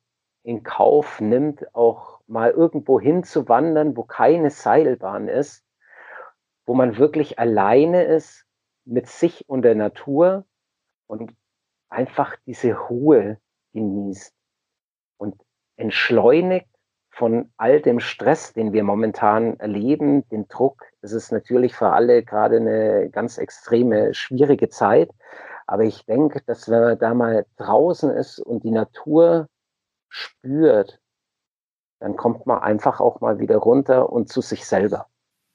in 0.42 0.62
Kauf 0.62 1.20
nimmt, 1.20 1.74
auch 1.74 2.20
mal 2.26 2.50
irgendwo 2.50 3.00
hinzuwandern, 3.00 3.96
wo 3.96 4.02
keine 4.02 4.50
Seilbahn 4.50 5.28
ist, 5.28 5.64
wo 6.66 6.74
man 6.74 6.98
wirklich 6.98 7.38
alleine 7.38 8.04
ist 8.04 8.44
mit 8.84 9.06
sich 9.06 9.48
und 9.48 9.62
der 9.62 9.74
Natur 9.74 10.44
und 11.06 11.32
einfach 11.88 12.36
diese 12.46 12.74
Ruhe 12.74 13.38
genießt 13.72 14.34
entschleunigt 15.82 16.68
von 17.10 17.52
all 17.56 17.80
dem 17.80 17.98
Stress, 17.98 18.52
den 18.52 18.72
wir 18.72 18.84
momentan 18.84 19.58
erleben, 19.58 20.26
den 20.28 20.46
Druck. 20.48 20.84
Es 21.02 21.12
ist 21.12 21.32
natürlich 21.32 21.74
für 21.74 21.90
alle 21.90 22.22
gerade 22.22 22.56
eine 22.56 23.10
ganz 23.10 23.36
extreme, 23.36 24.14
schwierige 24.14 24.68
Zeit. 24.68 25.10
Aber 25.66 25.82
ich 25.82 26.06
denke, 26.06 26.40
dass 26.46 26.70
wenn 26.70 26.80
man 26.80 26.98
da 26.98 27.14
mal 27.14 27.46
draußen 27.56 28.10
ist 28.10 28.38
und 28.38 28.62
die 28.64 28.70
Natur 28.70 29.48
spürt, 30.08 31.00
dann 31.98 32.16
kommt 32.16 32.46
man 32.46 32.60
einfach 32.60 33.00
auch 33.00 33.20
mal 33.20 33.38
wieder 33.40 33.56
runter 33.56 34.10
und 34.10 34.28
zu 34.28 34.40
sich 34.40 34.64
selber. 34.64 35.08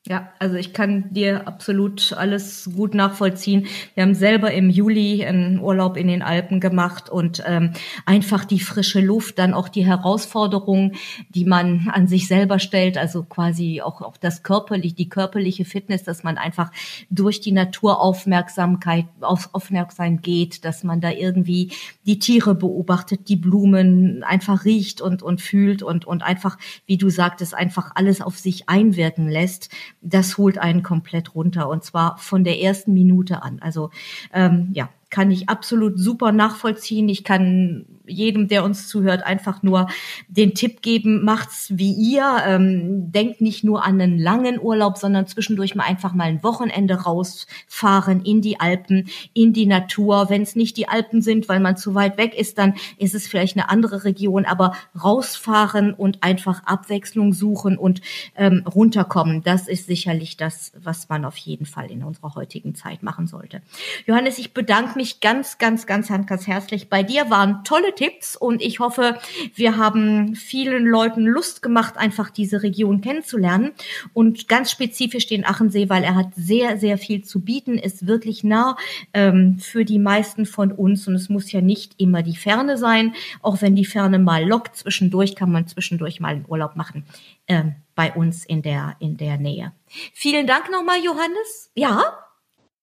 Ja, 0.10 0.32
also 0.40 0.56
ich 0.56 0.72
kann 0.72 1.14
dir 1.14 1.50
absolut 1.50 2.14
alles 2.14 2.70
gut 2.74 2.94
nachvollziehen. 2.94 3.68
Wir 3.94 4.04
haben 4.04 4.16
selber 4.16 4.54
im 4.54 4.70
Juli 4.70 5.26
einen 5.26 5.60
Urlaub 5.60 5.98
in 5.98 6.08
den 6.08 6.22
Alpen 6.22 6.62
gemacht 6.62 7.10
und 7.10 7.44
ähm, 7.46 7.74
einfach 8.06 8.46
die 8.46 8.62
frische 8.62 9.02
Luft, 9.02 9.38
dann 9.38 9.54
auch 9.54 9.68
die 9.68 9.86
Herausforderungen, 9.86 10.94
die 11.30 11.44
man 11.44 11.90
an 11.92 12.08
sich 12.08 12.30
selber 12.30 12.60
stellt, 12.60 12.98
also 12.98 13.24
quasi 13.24 13.82
auch, 13.82 14.02
auch 14.02 14.16
das 14.16 14.44
körperliche, 14.44 14.96
die 14.96 15.10
körperliche 15.10 15.66
Fitness, 15.66 16.04
dass 16.04 16.24
man 16.24 16.38
einfach 16.38 16.72
durch 17.10 17.42
die 17.42 17.52
Naturaufmerksamkeit 17.52 19.08
auf, 19.20 19.50
aufmerksam 19.52 20.22
geht, 20.22 20.64
dass 20.64 20.86
man 20.86 21.02
da 21.02 21.12
irgendwie 21.12 21.74
die 22.06 22.20
Tiere 22.20 22.56
beobachtet, 22.56 23.28
die 23.28 23.36
Blumen 23.36 24.24
einfach 24.24 24.64
riecht 24.64 25.02
und, 25.02 25.22
und 25.22 25.42
fühlt 25.42 25.84
und, 25.84 26.06
und 26.06 26.24
einfach, 26.24 26.58
wie 26.86 26.98
du 26.98 27.10
sagtest, 27.10 27.54
einfach 27.54 27.92
alles 27.96 28.22
auf 28.22 28.38
sich 28.38 28.70
einwirken 28.70 29.28
lässt 29.28 29.70
das 30.08 30.38
holt 30.38 30.58
einen 30.58 30.84
komplett 30.84 31.36
runter 31.36 31.70
und 31.70 31.84
zwar 31.84 32.18
von 32.18 32.44
der 32.44 32.62
ersten 32.62 32.94
Minute 32.94 33.44
an. 33.44 33.60
Also 33.60 33.92
ähm, 34.34 34.70
ja, 34.74 34.90
kann 35.10 35.32
ich 35.32 35.50
absolut 35.50 36.00
super 36.00 36.32
nachvollziehen. 36.32 37.10
Ich 37.10 37.24
kann 37.24 37.86
jedem, 38.08 38.48
der 38.48 38.64
uns 38.64 38.88
zuhört, 38.88 39.24
einfach 39.24 39.64
nur 39.64 39.88
den 40.28 40.54
Tipp 40.54 40.82
geben, 40.82 41.24
macht's 41.24 41.72
wie 41.74 41.94
ihr. 41.94 42.38
Ähm, 42.46 43.12
denkt 43.12 43.42
nicht 43.42 43.64
nur 43.64 43.84
an 43.84 44.02
einen 44.02 44.18
langen 44.18 44.60
Urlaub, 44.60 44.98
sondern 44.98 45.28
zwischendurch 45.28 45.76
mal 45.76 45.84
einfach 45.84 46.14
mal 46.14 46.26
ein 46.26 46.44
Wochenende 46.44 46.96
rausfahren 47.04 48.24
in 48.24 48.42
die 48.42 48.60
Alpen, 48.60 49.08
in 49.34 49.54
die 49.54 49.66
Natur. 49.66 50.30
Wenn 50.30 50.42
es 50.42 50.56
nicht 50.56 50.78
die 50.78 50.88
Alpen 50.88 51.22
sind, 51.22 51.50
weil 51.50 51.60
man 51.60 51.78
zu 51.78 51.96
weit 51.96 52.18
weg 52.18 52.34
ist, 52.38 52.58
dann 52.58 52.74
ist 52.98 53.16
es 53.16 53.28
vielleicht 53.28 53.58
eine 53.58 53.70
andere 53.70 54.04
Region, 54.04 54.46
aber 54.46 54.74
rausfahren 55.02 55.94
und 55.94 56.24
einfach 56.24 56.64
Abwechslung 56.66 57.34
suchen 57.34 57.78
und 57.78 58.02
ähm, 58.36 58.64
runterkommen, 58.66 59.44
das 59.44 59.68
ist 59.68 59.88
sicherlich 59.88 60.38
das, 60.38 60.72
was 60.82 61.10
man 61.10 61.26
auf 61.26 61.38
jeden 61.38 61.66
Fall 61.66 61.92
in 61.92 62.04
unserer 62.04 62.36
heutigen 62.36 62.76
Zeit 62.76 63.04
machen 63.04 63.28
sollte. 63.28 63.62
Johannes, 64.06 64.38
ich 64.38 64.54
bedanke 64.54 64.98
mich 64.98 65.20
ganz, 65.20 65.58
ganz, 65.58 65.86
ganz, 65.86 66.08
ganz 66.08 66.48
herzlich 66.48 66.90
bei 66.90 67.04
dir. 67.04 67.30
Waren 67.30 67.64
tolle 67.64 67.94
Tipps 67.98 68.38
und 68.38 68.62
ich 68.62 68.80
hoffe, 68.80 69.18
wir 69.54 69.76
haben 69.76 70.36
vielen 70.36 70.86
Leuten 70.86 71.26
Lust 71.26 71.62
gemacht, 71.62 71.98
einfach 71.98 72.30
diese 72.30 72.64
Region 72.64 73.02
kennenzulernen 73.02 73.74
und 74.14 74.48
ganz 74.48 74.72
spezifisch 74.72 75.28
den 75.28 75.46
Achensee, 75.46 75.90
weil 75.90 76.06
er 76.06 76.16
hat 76.16 76.28
sehr, 76.36 76.78
sehr 76.78 76.98
viel 76.98 77.26
zu 77.26 77.42
bieten, 77.42 77.78
ist 77.78 78.08
wirklich 78.08 78.46
nah 78.46 78.78
ähm, 79.14 79.60
für 79.60 79.84
die 79.84 80.00
meisten 80.00 80.46
von 80.46 80.72
uns 80.72 81.08
und 81.10 81.16
es 81.16 81.28
muss 81.28 81.52
ja 81.52 81.60
nicht 81.60 82.00
immer 82.00 82.24
die 82.24 82.38
Ferne 82.38 82.78
sein, 82.78 83.14
auch 83.42 83.62
wenn 83.62 83.76
die 83.76 83.86
Ferne 83.86 84.20
mal 84.20 84.48
lockt. 84.48 84.78
Zwischendurch 84.78 85.36
kann 85.36 85.52
man 85.52 85.68
zwischendurch 85.68 86.22
mal 86.22 86.36
einen 86.36 86.46
Urlaub 86.48 86.78
machen. 86.78 87.04
Ähm, 87.48 87.76
bei 87.98 88.14
uns 88.14 88.46
in 88.46 88.62
der, 88.62 88.96
in 89.00 89.18
der 89.18 89.38
Nähe. 89.38 89.74
Vielen 90.14 90.48
Dank 90.48 90.72
nochmal, 90.72 91.00
Johannes. 91.04 91.72
Ja? 91.76 92.28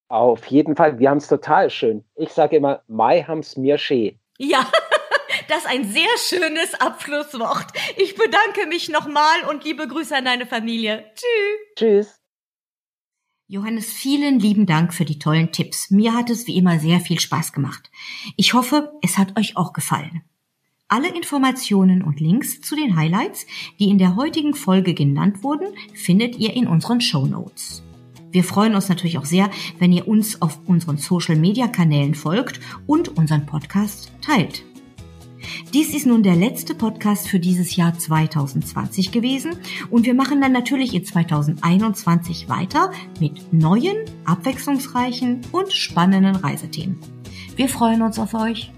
Auf 0.09 0.45
jeden 0.47 0.75
Fall, 0.75 0.99
wir 0.99 1.09
haben 1.09 1.17
es 1.17 1.27
total 1.27 1.69
schön. 1.69 2.03
Ich 2.15 2.29
sage 2.29 2.57
immer, 2.57 2.81
Mai 2.87 3.23
haben's 3.23 3.57
mir 3.57 3.77
schee. 3.77 4.19
Ja, 4.37 4.67
Das 5.47 5.59
ist 5.59 5.67
ein 5.67 5.85
sehr 5.85 6.07
schönes 6.17 6.73
Abschlusswort. 6.75 7.67
Ich 7.97 8.15
bedanke 8.15 8.67
mich 8.67 8.89
nochmal 8.89 9.43
und 9.49 9.63
liebe 9.63 9.87
Grüße 9.87 10.15
an 10.15 10.25
deine 10.25 10.45
Familie. 10.45 11.05
Tschüss. 11.15 11.75
Tschüss. 11.75 12.21
Johannes, 13.47 13.91
vielen 13.91 14.39
lieben 14.39 14.65
Dank 14.65 14.91
für 14.91 15.05
die 15.05 15.19
tollen 15.19 15.51
Tipps. 15.51 15.91
Mir 15.91 16.15
hat 16.15 16.31
es 16.31 16.47
wie 16.47 16.57
immer 16.57 16.79
sehr 16.79 16.99
viel 16.99 17.19
Spaß 17.19 17.53
gemacht. 17.53 17.91
Ich 18.37 18.55
hoffe, 18.55 18.91
es 19.03 19.19
hat 19.19 19.37
euch 19.37 19.55
auch 19.55 19.71
gefallen. 19.71 20.23
Alle 20.87 21.09
Informationen 21.09 22.01
und 22.01 22.19
Links 22.19 22.61
zu 22.61 22.75
den 22.75 22.95
Highlights, 22.95 23.45
die 23.79 23.89
in 23.89 23.99
der 23.99 24.15
heutigen 24.15 24.55
Folge 24.55 24.95
genannt 24.95 25.43
wurden, 25.43 25.75
findet 25.93 26.37
ihr 26.37 26.53
in 26.55 26.67
unseren 26.67 27.01
Show 27.01 27.27
Notes. 27.27 27.83
Wir 28.31 28.43
freuen 28.43 28.75
uns 28.75 28.89
natürlich 28.89 29.17
auch 29.17 29.25
sehr, 29.25 29.49
wenn 29.77 29.91
ihr 29.91 30.07
uns 30.07 30.41
auf 30.41 30.59
unseren 30.65 30.97
Social 30.97 31.35
Media 31.35 31.67
Kanälen 31.67 32.15
folgt 32.15 32.59
und 32.87 33.09
unseren 33.17 33.45
Podcast 33.45 34.11
teilt. 34.21 34.63
Dies 35.73 35.93
ist 35.93 36.05
nun 36.05 36.23
der 36.23 36.35
letzte 36.35 36.75
Podcast 36.75 37.27
für 37.27 37.39
dieses 37.39 37.75
Jahr 37.75 37.97
2020 37.97 39.11
gewesen 39.11 39.57
und 39.89 40.05
wir 40.05 40.13
machen 40.13 40.41
dann 40.41 40.51
natürlich 40.51 40.93
in 40.93 41.05
2021 41.05 42.49
weiter 42.49 42.91
mit 43.19 43.53
neuen, 43.53 43.97
abwechslungsreichen 44.25 45.41
und 45.51 45.73
spannenden 45.73 46.35
Reisethemen. 46.35 46.99
Wir 47.55 47.69
freuen 47.69 48.01
uns 48.01 48.19
auf 48.19 48.33
euch. 48.33 48.71